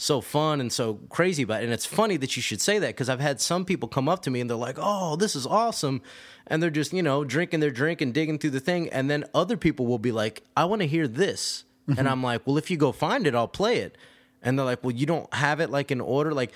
[0.00, 1.64] so fun and so crazy about it.
[1.64, 4.22] And it's funny that you should say that because I've had some people come up
[4.22, 6.00] to me and they're like, oh, this is awesome.
[6.46, 8.88] And they're just, you know, drinking their drink and digging through the thing.
[8.90, 11.64] And then other people will be like, I want to hear this.
[11.88, 11.98] Mm-hmm.
[11.98, 13.98] And I'm like, well, if you go find it, I'll play it.
[14.40, 16.32] And they're like, well, you don't have it like in order.
[16.32, 16.52] Like,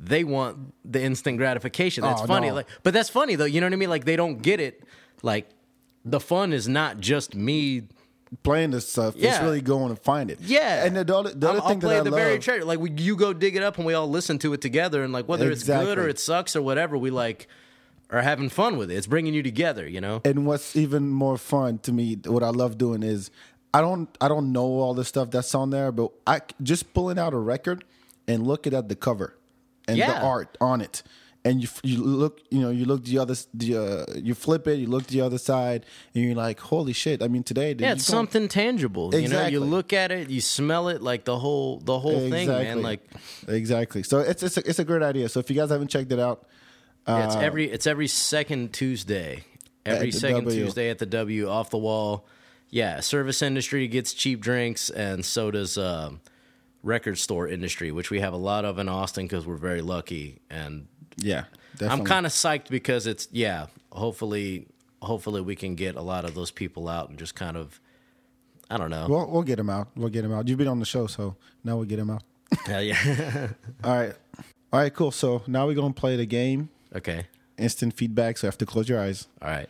[0.00, 2.02] they want the instant gratification.
[2.04, 2.48] That's Oh, funny.
[2.48, 2.54] no.
[2.54, 3.44] Like, but that's funny though.
[3.44, 3.90] You know what I mean?
[3.90, 4.82] Like, they don't get it.
[5.22, 5.50] Like,
[6.06, 7.82] the fun is not just me
[8.42, 9.14] playing this stuff.
[9.16, 10.38] It's really going to find it.
[10.40, 12.20] Yeah, And the, the other, the other I'll, I'll thing play that I the love,
[12.20, 12.64] very treasure.
[12.64, 15.12] Like we, you go dig it up and we all listen to it together, and
[15.12, 17.48] like whether it's good or it sucks or whatever, we like
[18.10, 18.94] are having fun with it.
[18.96, 20.20] It's bringing you together, you know.
[20.24, 23.30] and what's even more fun to me, what I love doing is,
[23.74, 27.18] I don't, I don't know all the stuff that's on there, but I just pulling
[27.18, 27.84] out a record
[28.26, 29.36] and looking at the cover
[29.86, 31.02] and the art on it.
[31.48, 34.74] And you, you look, you know, you look the other, the, uh, you flip it,
[34.82, 38.04] you look the other side, and you're like, "Holy shit!" I mean, today, Yeah, it's
[38.04, 39.06] something tangible.
[39.14, 39.52] You know, Exactly.
[39.52, 42.82] you look at it, you smell it, like the whole the whole thing, man.
[42.82, 43.00] Like
[43.46, 44.02] exactly.
[44.02, 45.28] So it's it's a, it's a great idea.
[45.28, 46.46] So if you guys haven't checked it out,
[47.06, 49.44] yeah, it's every it's every second Tuesday,
[49.86, 50.64] every Uh, second W.
[50.64, 52.26] Tuesday at the W off the wall.
[52.70, 56.20] Yeah, service industry gets cheap drinks, and so does um,
[56.82, 60.40] record store industry, which we have a lot of in Austin because we're very lucky
[60.50, 60.86] and
[61.18, 62.00] yeah, definitely.
[62.00, 63.66] I'm kind of psyched because it's yeah.
[63.92, 64.66] Hopefully,
[65.02, 67.80] hopefully we can get a lot of those people out and just kind of,
[68.70, 69.06] I don't know.
[69.08, 69.88] We'll, we'll get them out.
[69.96, 70.48] We'll get them out.
[70.48, 72.22] You've been on the show, so now we'll get them out.
[72.66, 73.48] Hell yeah.
[73.84, 74.14] All right.
[74.72, 75.10] All right, cool.
[75.10, 77.26] So now we're going to play the game, okay.
[77.56, 78.36] instant feedback.
[78.36, 79.26] So you have to close your eyes.
[79.40, 79.68] All right.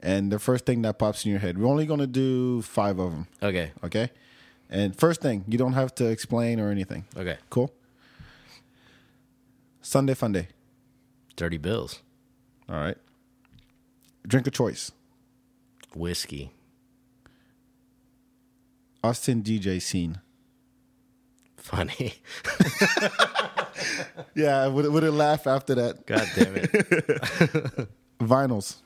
[0.00, 2.98] And the first thing that pops in your head, we're only going to do five
[2.98, 3.26] of them.
[3.42, 3.72] Okay.
[3.82, 4.10] Okay.
[4.68, 7.06] And first thing, you don't have to explain or anything.
[7.16, 7.38] Okay.
[7.48, 7.72] Cool.
[9.80, 10.48] Sunday fun day.
[11.36, 12.00] Dirty bills.
[12.68, 12.96] All right.
[14.26, 14.90] Drink of choice.
[15.94, 16.50] Whiskey.
[19.04, 20.20] Austin DJ scene.
[21.56, 22.14] Funny.
[24.34, 26.06] Yeah, would would it laugh after that?
[26.06, 26.70] God damn it.
[28.20, 28.76] Vinyls.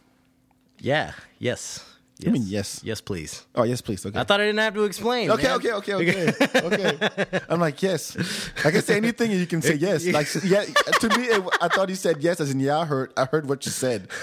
[0.79, 1.13] Yeah.
[1.39, 1.85] Yes.
[2.21, 2.29] Yes.
[2.29, 2.81] I mean, yes.
[2.85, 3.47] Yes, please.
[3.55, 4.05] Oh yes, please.
[4.05, 4.19] Okay.
[4.19, 5.31] I thought I didn't have to explain.
[5.31, 5.53] Okay, man.
[5.57, 7.41] okay, okay, okay, okay.
[7.49, 8.17] I'm like, yes.
[8.65, 10.07] I can say anything, and you can say yes.
[10.07, 10.65] Like, yeah.
[10.65, 12.79] To me, it, I thought he said yes, as in yeah.
[12.79, 14.09] I heard, I heard what you said.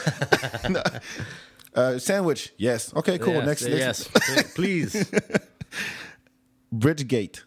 [0.70, 0.84] No.
[1.76, 2.94] uh, sandwich, yes.
[2.96, 3.34] Okay, cool.
[3.36, 4.10] Yes, next, next.
[4.30, 4.54] Yes.
[4.54, 5.12] please.
[6.74, 7.44] Bridgegate.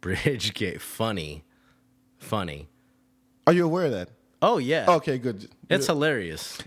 [0.00, 0.80] Bridgegate.
[0.80, 1.44] Funny.
[2.18, 2.68] Funny.
[3.46, 4.10] Are you aware of that?
[4.42, 4.86] Oh yeah.
[4.88, 5.48] Okay, good.
[5.68, 6.58] It's hilarious.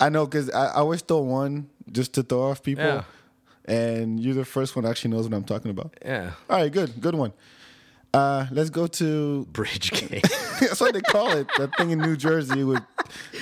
[0.00, 3.02] I know because I, I always throw one just to throw off people, Yeah.
[3.64, 5.94] and you're the first one that actually knows what I'm talking about.
[6.04, 6.32] Yeah.
[6.48, 7.32] All right, good, good one.
[8.14, 10.22] Uh, let's go to Bridgegate.
[10.60, 11.46] that's what they call it.
[11.58, 12.82] That thing in New Jersey with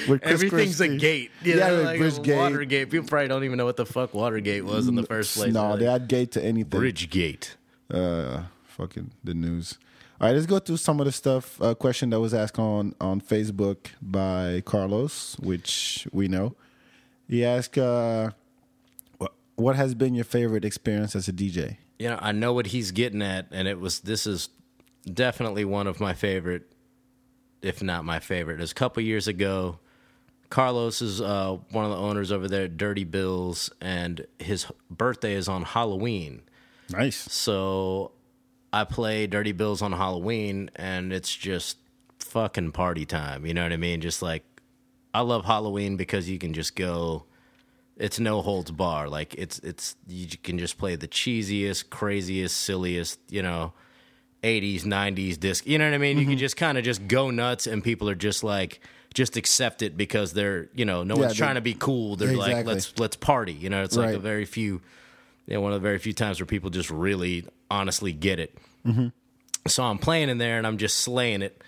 [0.09, 0.99] with Chris Everything's a Christie.
[0.99, 1.31] gate.
[1.43, 2.37] You Yeah, know, like like Bridgegate.
[2.37, 2.91] Watergate.
[2.91, 5.53] People probably don't even know what the fuck Watergate was in the first place.
[5.55, 6.81] No, Like, they add gate to anything.
[6.81, 7.51] Bridgegate.
[7.89, 9.79] Uh, fucking the news.
[10.19, 11.61] All right, let's go through some of the stuff.
[11.61, 16.57] A question that was asked on on Facebook by Carlos, which we know.
[17.29, 18.31] He asked, uh,
[19.19, 22.69] "What what has been your favorite experience as a DJ?" You know, I know what
[22.69, 24.49] he's getting at, and it was this is
[25.13, 26.73] definitely one of my favorite,
[27.61, 28.55] if not my favorite.
[28.55, 29.81] It was a couple years ago.
[30.49, 35.35] Carlos is uh, one of the owners over there at Dirty Bills, and his birthday
[35.35, 36.41] is on Halloween.
[36.89, 37.17] Nice.
[37.17, 38.13] So
[38.73, 41.79] I play Dirty Bills on Halloween, and it's just
[42.19, 43.47] fucking party time.
[43.47, 44.01] You know what I mean?
[44.01, 44.45] Just like
[45.15, 47.25] I love Halloween because you can just go.
[47.97, 49.09] It's no holds bar.
[49.09, 53.21] Like it's it's you can just play the cheesiest, craziest, silliest.
[53.29, 53.73] You know.
[54.43, 55.67] 80s, 90s disc.
[55.67, 56.19] You know what I mean?
[56.19, 56.39] You can mm-hmm.
[56.39, 58.81] just kind of just go nuts and people are just like
[59.13, 62.15] just accept it because they're, you know, no Yeah, one's trying to be cool.
[62.15, 63.55] They're like let's let's party.
[63.55, 64.15] You know, it's like Right.
[64.15, 64.83] a very few
[65.47, 68.57] you know, one of the very few times where people just really honestly get it.
[68.87, 69.09] Mm-hmm.
[69.69, 71.63] So I'm playing in there and I'm just slaying it.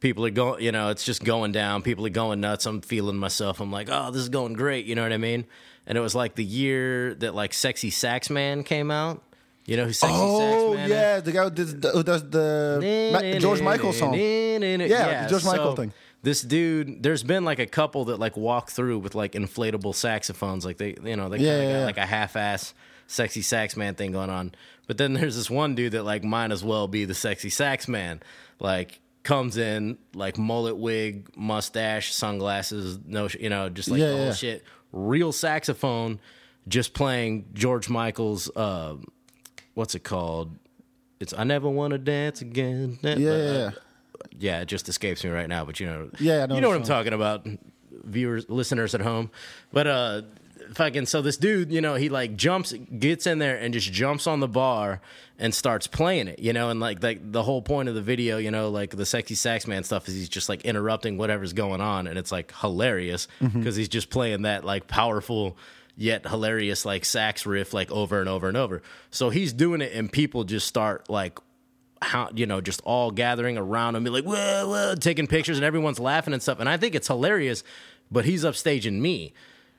[0.00, 1.82] People are going, you know, it's just going down.
[1.82, 2.66] People are going nuts.
[2.66, 3.60] I'm feeling myself.
[3.60, 4.86] I'm like, oh, this is going great.
[4.86, 5.46] You know what I mean?
[5.86, 9.22] And it was like the year that like Sexy Sax Man came out.
[9.64, 10.90] You know who Sexy Oh Sax Man is?
[10.90, 14.14] yeah, the guy who does the, who does the Ma- George Michael song.
[14.14, 15.92] Yeah, the George Michael so thing.
[16.22, 20.64] This dude, there's been like a couple that like walk through with like inflatable saxophones,
[20.64, 21.84] like they, you know, they Yeah, kind of yeah, got yeah.
[21.84, 22.74] like a half-ass
[23.06, 24.52] sexy sax man thing going on.
[24.86, 27.88] But then there's this one dude that like might as well be the sexy sax
[27.88, 28.22] man,
[28.60, 34.08] like comes in like mullet wig, mustache, sunglasses, no, sh- you know, just like Yeah,
[34.10, 34.32] the whole yeah.
[34.34, 36.20] shit, real saxophone,
[36.68, 38.48] just playing George Michael's.
[38.54, 38.96] Uh,
[39.74, 40.56] what's it called?
[41.18, 42.98] It's I never want to dance again.
[43.02, 43.70] Yeah, yeah, yeah.
[44.38, 46.68] yeah, it just escapes me right now, but you know, Yeah, I know you know
[46.68, 47.46] what I'm talking about,
[48.04, 49.30] viewers, listeners at home.
[49.72, 50.22] But uh,
[50.74, 54.26] fucking, so this dude, you know, he like jumps, gets in there, and just jumps
[54.26, 55.00] on the bar
[55.38, 58.38] and starts playing it, you know, and like like the whole point of the video,
[58.38, 61.80] you know, like the sexy sax man stuff is he's just like interrupting whatever's going
[61.80, 63.78] on, and it's like hilarious because Mm-hmm.
[63.78, 65.56] he's just playing that like powerful.
[65.98, 68.82] Yet hilarious, like sax riff, like over and over and over.
[69.10, 71.38] So he's doing it, and people just start like
[72.02, 75.98] how you know just all gathering around him, like whoa, whoa, taking pictures, and everyone's
[75.98, 76.60] laughing and stuff.
[76.60, 77.64] And I think it's hilarious,
[78.10, 79.32] but he's upstaging me.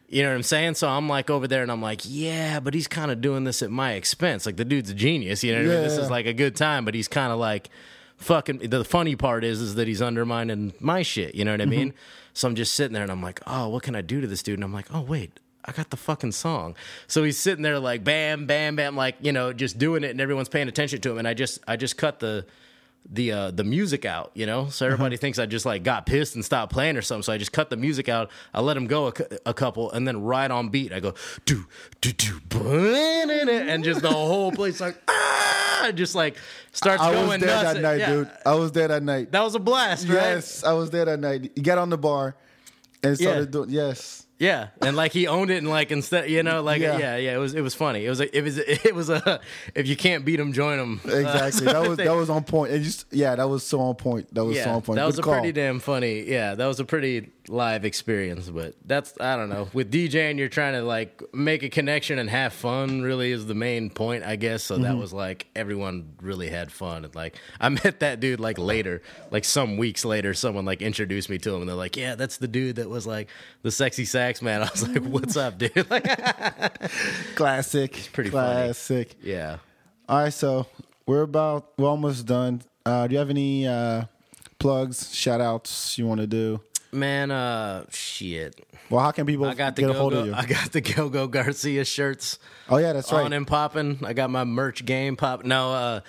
[0.10, 0.76] You know what I'm saying?
[0.76, 3.62] So I'm like over there, and I'm like, yeah, but he's kind of doing this
[3.62, 4.46] at my expense.
[4.46, 5.44] Like the dude's a genius.
[5.44, 5.84] You know, what I mean?
[5.84, 6.04] this Yeah.
[6.06, 7.70] is like a good time, but he's kind of like
[8.16, 8.60] fucking.
[8.70, 11.36] The funny part is, is that he's undermining my shit.
[11.36, 11.90] You know what I mean?
[11.90, 11.98] Mm-hmm.
[12.34, 14.44] So I'm just sitting there, and I'm like, oh, what can I do to this
[14.44, 14.56] dude?
[14.56, 15.40] And I'm like, oh wait.
[15.70, 16.78] I got the fucking song.
[17.08, 20.22] So he's sitting there like bam, bam, bam, like, you know, just doing it and
[20.22, 21.18] everyone's paying attention to him.
[21.18, 22.46] And I just I just cut the
[23.10, 24.68] the uh the music out, you know?
[24.68, 27.24] So everybody thinks I just like got pissed and stopped playing or something.
[27.24, 28.30] So I just cut the music out.
[28.54, 29.14] I let him go a,
[29.46, 31.14] a couple and then right on beat I go
[31.46, 31.66] do
[32.02, 36.36] do do and just the whole place like ah just like
[36.74, 37.74] starts I going was there nuts.
[37.74, 38.10] that night, Yeah.
[38.12, 38.32] dude.
[38.46, 39.32] I was there that night.
[39.32, 40.14] That was a blast, right?
[40.16, 41.52] Yes, I was there that night.
[41.56, 42.36] You got on the bar
[43.04, 43.52] and started Yeah.
[43.52, 44.26] doing yes.
[44.40, 46.98] Yeah, and like he owned it, and like instead, you know, like Yeah.
[47.00, 48.06] yeah, yeah, it was it was funny.
[48.06, 49.40] It was a, it was it was a
[49.74, 51.02] if you can't beat them, join them.
[51.06, 51.66] Exactly.
[51.66, 52.72] that was that was on point.
[52.72, 54.32] And just yeah, that was so on point.
[54.36, 54.98] That was yeah, so on point.
[54.98, 55.34] that was Good a call.
[55.40, 56.22] pretty damn funny.
[56.30, 58.48] Yeah, that was a pretty live experience.
[58.50, 59.70] But that's I don't know.
[59.74, 63.02] With DJing, you're trying to like make a connection and have fun.
[63.02, 64.62] Really is the main point, I guess.
[64.64, 64.84] So Mm-hmm.
[64.84, 67.06] that was like everyone really had fun.
[67.06, 71.28] And like I met that dude like later, like some weeks later, someone like introduced
[71.32, 73.30] me to him, and they're like, "Yeah, that's the dude that was like
[73.64, 76.04] the sexy sax man." I was like, "What's up, dude?" Like,
[77.36, 77.92] Classic.
[78.14, 78.68] pretty funny.
[78.68, 79.16] classic.
[79.22, 79.58] yeah.
[80.10, 80.68] All right, so
[81.06, 82.62] we're about we're almost done.
[82.86, 84.04] Uh, do you have any uh,
[84.60, 86.62] plugs, shout outs you want to do?
[86.92, 88.66] Man, uh, shit.
[88.90, 90.34] Well, how can people I got the get a hold of you?
[90.34, 93.34] I got the Go Go Garcia shirts oh yeah, that's on right.
[93.34, 94.00] and popping.
[94.06, 95.44] I got my merch game pop.
[95.44, 96.00] No, uh,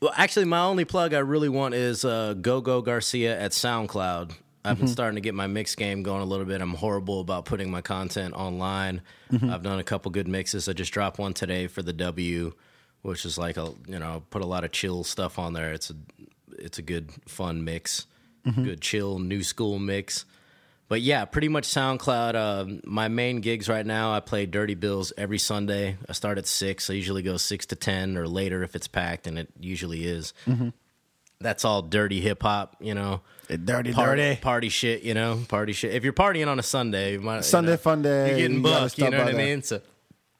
[0.00, 4.32] well, actually, my only plug I really want is uh, Go Go Garcia at SoundCloud.
[4.66, 4.84] I've Mm-hmm.
[4.86, 6.60] been starting to get my mix game going a little bit.
[6.60, 9.02] I'm horrible about putting my content online.
[9.32, 9.50] Mm-hmm.
[9.50, 10.68] I've done a couple good mixes.
[10.68, 12.52] I just dropped one today for the W,
[13.02, 15.72] which is like a you know put a lot of chill stuff on there.
[15.72, 15.94] It's a
[16.58, 18.06] it's a good fun mix,
[18.46, 18.64] Mm-hmm.
[18.64, 20.24] good chill new school mix.
[20.88, 22.34] But yeah, pretty much SoundCloud.
[22.36, 25.96] Uh, my main gigs right now, I play Dirty Bills every Sunday.
[26.08, 26.88] I start at six.
[26.88, 30.32] I usually go six to ten or later if it's packed, and it usually is.
[30.46, 30.68] Mm-hmm.
[31.40, 33.20] That's all dirty hip hop, you know.
[33.48, 34.40] Dirty, Party, dirty.
[34.40, 35.94] party shit, you know, party shit.
[35.94, 38.28] If you're partying on a Sunday, you might, you Sunday know, fun day.
[38.30, 38.98] you're getting You.
[38.98, 39.62] You know what I mean?
[39.62, 39.80] So,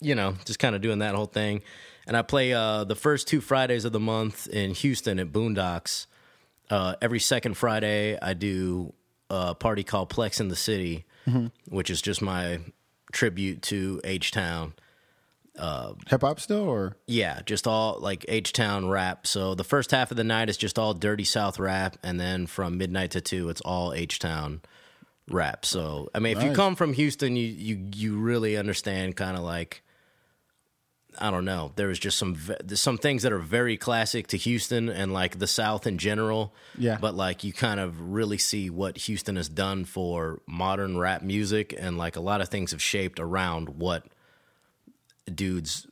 [0.01, 1.63] you know, just kind of doing that whole thing.
[2.07, 6.07] And I play uh, the first two Fridays of the month in Houston at Boondocks.
[6.71, 8.93] Uh, every second Friday, I do
[9.31, 11.47] a party called Plex in the City, Mm-hmm.
[11.75, 12.61] which is just my
[13.13, 14.75] tribute to H Town.
[16.09, 19.27] Hip hop still, or Yeah, just all like H Town rap.
[19.27, 22.47] So the first half of the night is just all dirty South rap, and then
[22.47, 24.61] from midnight to two, it's all H Town
[25.31, 25.65] rap.
[25.65, 29.43] So I mean, if you come from Houston, you you you really understand kind of
[29.43, 29.83] like
[31.19, 31.73] I don't know.
[31.77, 32.37] There was just some
[32.75, 36.55] some things that are very classic to Houston and like the South in general.
[36.77, 36.99] Yeah.
[37.01, 41.75] But like you kind of really see what Houston has done for modern rap music,
[41.79, 44.05] and like a lot of things have shaped around what
[45.33, 45.87] dudes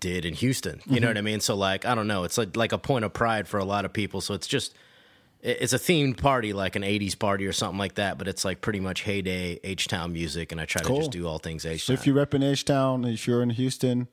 [0.00, 0.80] did in Houston.
[0.86, 1.40] You know what I mean?
[1.40, 3.84] So like I don't know, it's like like a point of pride for a lot
[3.84, 4.20] of people.
[4.20, 4.74] So it's just
[5.42, 8.62] it's a themed party like an 80s party or something like that, but it's like
[8.62, 10.96] pretty much heyday H-Town music and I try Cool.
[10.96, 11.92] to just do all things H-Town.
[11.94, 14.08] if you rep in H Town, if you're in Houston,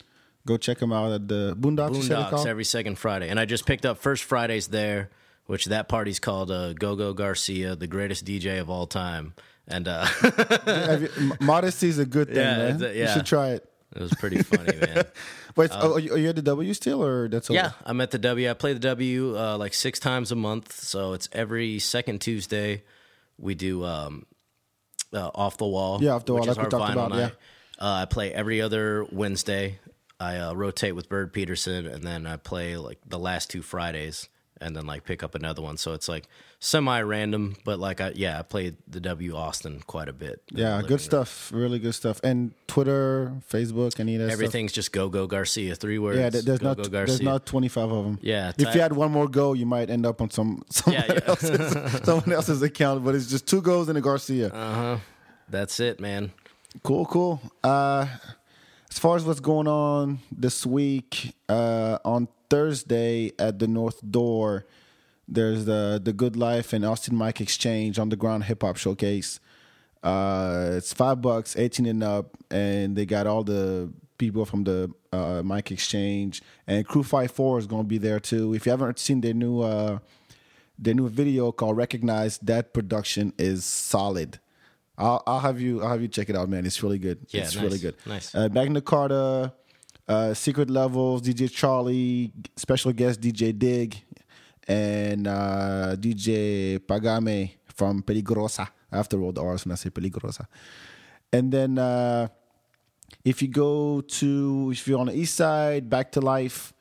[0.45, 1.95] go check them out at the Boondocks.
[1.95, 3.29] you said they Boondocks every second Friday.
[3.29, 5.09] And I just picked up First Fridays there,
[5.45, 9.33] which that party's called uh, Go-Go Garcia, the greatest DJ of all time.
[9.69, 10.03] And uh,
[10.65, 12.83] Have you- m- modesty is a good thing, Yeah, man.
[12.83, 13.70] a- You should try it.
[13.95, 15.05] It was pretty funny, man.
[15.55, 17.55] Wait, oh, are, you, are you at the W still, or that's over?
[17.55, 18.49] Yeah, I'm at the W.
[18.49, 22.83] I play the W uh, like six times a month, so it's every second Tuesday.
[23.37, 24.25] We do um,
[25.13, 26.01] uh, off the wall.
[26.01, 27.29] Yeah, Off the Wall, like we talked about, yeah.
[27.79, 29.79] Uh, I play every other Wednesday.
[30.19, 34.29] I uh, rotate with Bird Peterson, and then I play like the last two Fridays,
[34.61, 35.77] and then like pick up another one.
[35.77, 36.25] So it's like
[36.59, 40.41] semi-random, but like I yeah, I played the W Austin quite a bit.
[40.51, 41.51] Yeah, good stuff.
[41.53, 42.19] Really good stuff.
[42.23, 44.33] And Twitter, Facebook, any of that stuff.
[44.33, 46.19] Everything's just Go Go Garcia, three words.
[46.19, 48.19] Yeah, there's Go not Go there's not 25 of them.
[48.21, 51.13] Yeah, If you had one more go, you might end up on some someone Yeah,
[51.13, 51.19] yeah.
[51.25, 53.03] else's someone else's account.
[53.03, 54.47] But it's just two goes and a Garcia.
[54.47, 54.97] Uh huh.
[55.49, 56.31] That's it, man.
[56.83, 57.41] Cool, cool.
[57.63, 58.05] Uh,
[58.91, 64.65] as far as what's going on this week, uh, on Thursday at the North Door,
[65.29, 69.39] there's the the Good Life and Austin Mic Exchange Underground Hip Hop Showcase.
[70.03, 74.91] Uh, it's five bucks, eighteen and up, and they got all the people from the
[75.13, 78.53] uh, Mic Exchange and Crew Five Four is going to be there too.
[78.53, 79.99] If you haven't seen their new uh,
[80.77, 84.39] their new video called "Recognize," that production is solid.
[85.01, 85.81] I'll, I'll have you.
[85.81, 86.65] I'll have you check it out, man.
[86.65, 87.25] It's really good.
[87.29, 87.95] Yeah, it's nice, really good.
[88.05, 88.35] nice.
[88.35, 89.51] Uh, Magna Carta,
[90.07, 94.03] uh, Secret Levels, DJ Charlie, special guest DJ Dig,
[94.67, 98.67] and uh, DJ Pagame from Peligrosa.
[98.91, 100.45] I have to roll the R's when I say Peligrosa.
[101.33, 102.27] And then uh,
[103.23, 106.73] if you go to, if you're on the east side, Back to Life,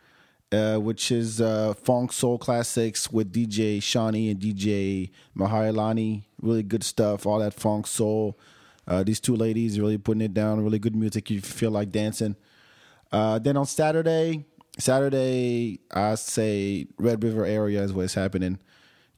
[0.52, 6.24] uh, which is uh, funk soul classics with DJ Shawnee and DJ Mahailani.
[6.40, 7.26] Really good stuff.
[7.26, 8.38] All that funk soul.
[8.86, 10.62] Uh, these two ladies really putting it down.
[10.62, 12.34] Really good music you feel like dancing.
[13.12, 14.44] Uh, then on Saturday,
[14.78, 18.58] Saturday, I say Red River area is what's happening.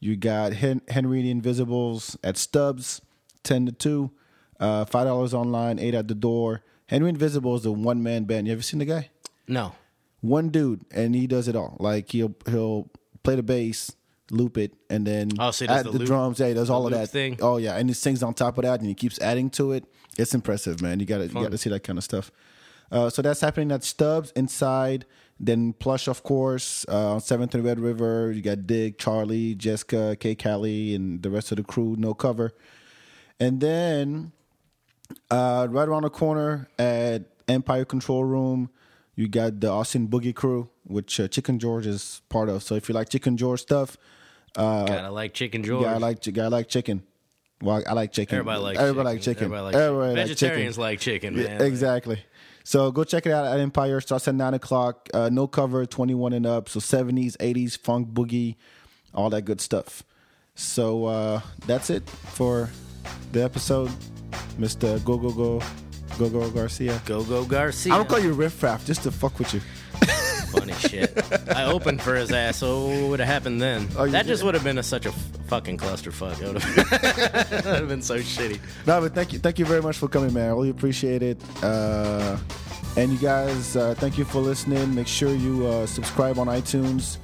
[0.00, 3.00] You got Hen- Henry the Invisibles at Stubbs,
[3.44, 4.10] ten to two,
[4.58, 6.62] uh, five dollars online, eight at the door.
[6.86, 8.46] Henry Invisible is a one man band.
[8.46, 9.10] You ever seen the guy?
[9.46, 9.74] No.
[10.22, 11.76] One dude, and he does it all.
[11.78, 12.90] Like he'll he'll
[13.22, 13.92] play the bass,
[14.30, 16.40] loop it, and then Oh, so add the the, loop- drums.
[16.40, 17.38] Yeah, he does all of that thing?
[17.42, 19.84] Oh yeah, and he sings on top of that, and he keeps adding to it.
[20.16, 21.00] It's impressive, man.
[21.00, 22.30] You got to you got to see that kind of stuff.
[22.90, 25.06] Uh, so that's happening at Stubbs inside.
[25.40, 28.30] Then Plush, of course, uh, on Seventh and Red River.
[28.30, 30.34] You got Dig, Charlie, Jessica, K.
[30.36, 31.96] Callie, and the rest of the crew.
[31.98, 32.52] No cover,
[33.40, 34.30] and then
[35.30, 38.70] uh, right around the corner at Empire Control Room,
[39.14, 42.62] you got the Austin Boogie Crew, which uh, Chicken George is part of.
[42.62, 43.96] So if you like Chicken George stuff,
[44.56, 45.84] uh, Gotta like Chicken George.
[45.84, 47.02] yeah, I like I like chicken.
[47.60, 48.38] Well, I like chicken.
[48.38, 49.14] Everybody likes everybody chicken.
[49.14, 49.44] like chicken.
[49.44, 50.18] Everybody likes Everybody chicken.
[50.18, 50.82] like Vegetarians chicken.
[50.82, 52.18] like chicken, Yeah, exactly.
[52.64, 54.00] So go check it out at Empire.
[54.00, 55.08] Starts at nine o'clock.
[55.14, 56.68] Uh, no cover, twenty one and up.
[56.68, 58.56] So seventies, eighties, funk, boogie,
[59.14, 60.02] all that good stuff.
[60.54, 62.68] So uh, that's it for
[63.32, 63.90] the episode,
[64.58, 65.62] Mister Go Go Go
[66.18, 67.00] Go Go Garcia.
[67.06, 67.92] Go Go Garcia.
[67.94, 69.60] I don't call you Riff Raff just to fuck with you.
[70.52, 71.18] Funny shit.
[71.56, 73.88] I opened for his ass, so what would have happened then?
[73.96, 74.46] Oh, you that just did?
[74.46, 75.14] would have been a, such a f-
[75.46, 76.38] fucking clusterfuck.
[76.42, 78.60] It would have have been so shitty.
[78.86, 80.48] No, but thank you, thank you very much for coming, man.
[80.50, 81.40] I really appreciate it.
[81.62, 82.36] Uh,
[82.98, 84.94] and you guys, uh, thank you for listening.
[84.94, 87.16] Make sure you uh, subscribe on iTunes.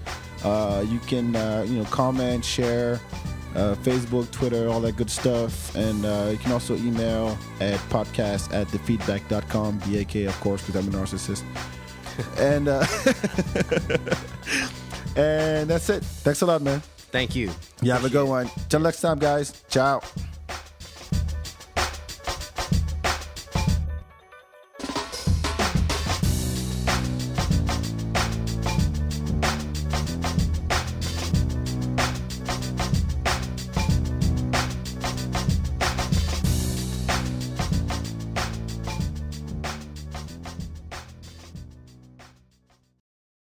[0.42, 2.98] Uh, you can, uh, you know, comment, share,
[3.54, 5.74] uh, Facebook, Twitter, all that good stuff.
[5.74, 9.78] And uh, you can also email at podcast at thefeedbak.com.
[9.86, 11.44] B-A-K, of course, because I'm a narcissist.
[12.38, 12.84] and uh,
[15.16, 16.02] and that's it.
[16.04, 16.82] Thanks a lot, man.
[17.10, 17.50] Thank you.
[17.80, 18.50] You have a good one.
[18.68, 19.64] Till next time, guys.
[19.68, 20.02] Ciao.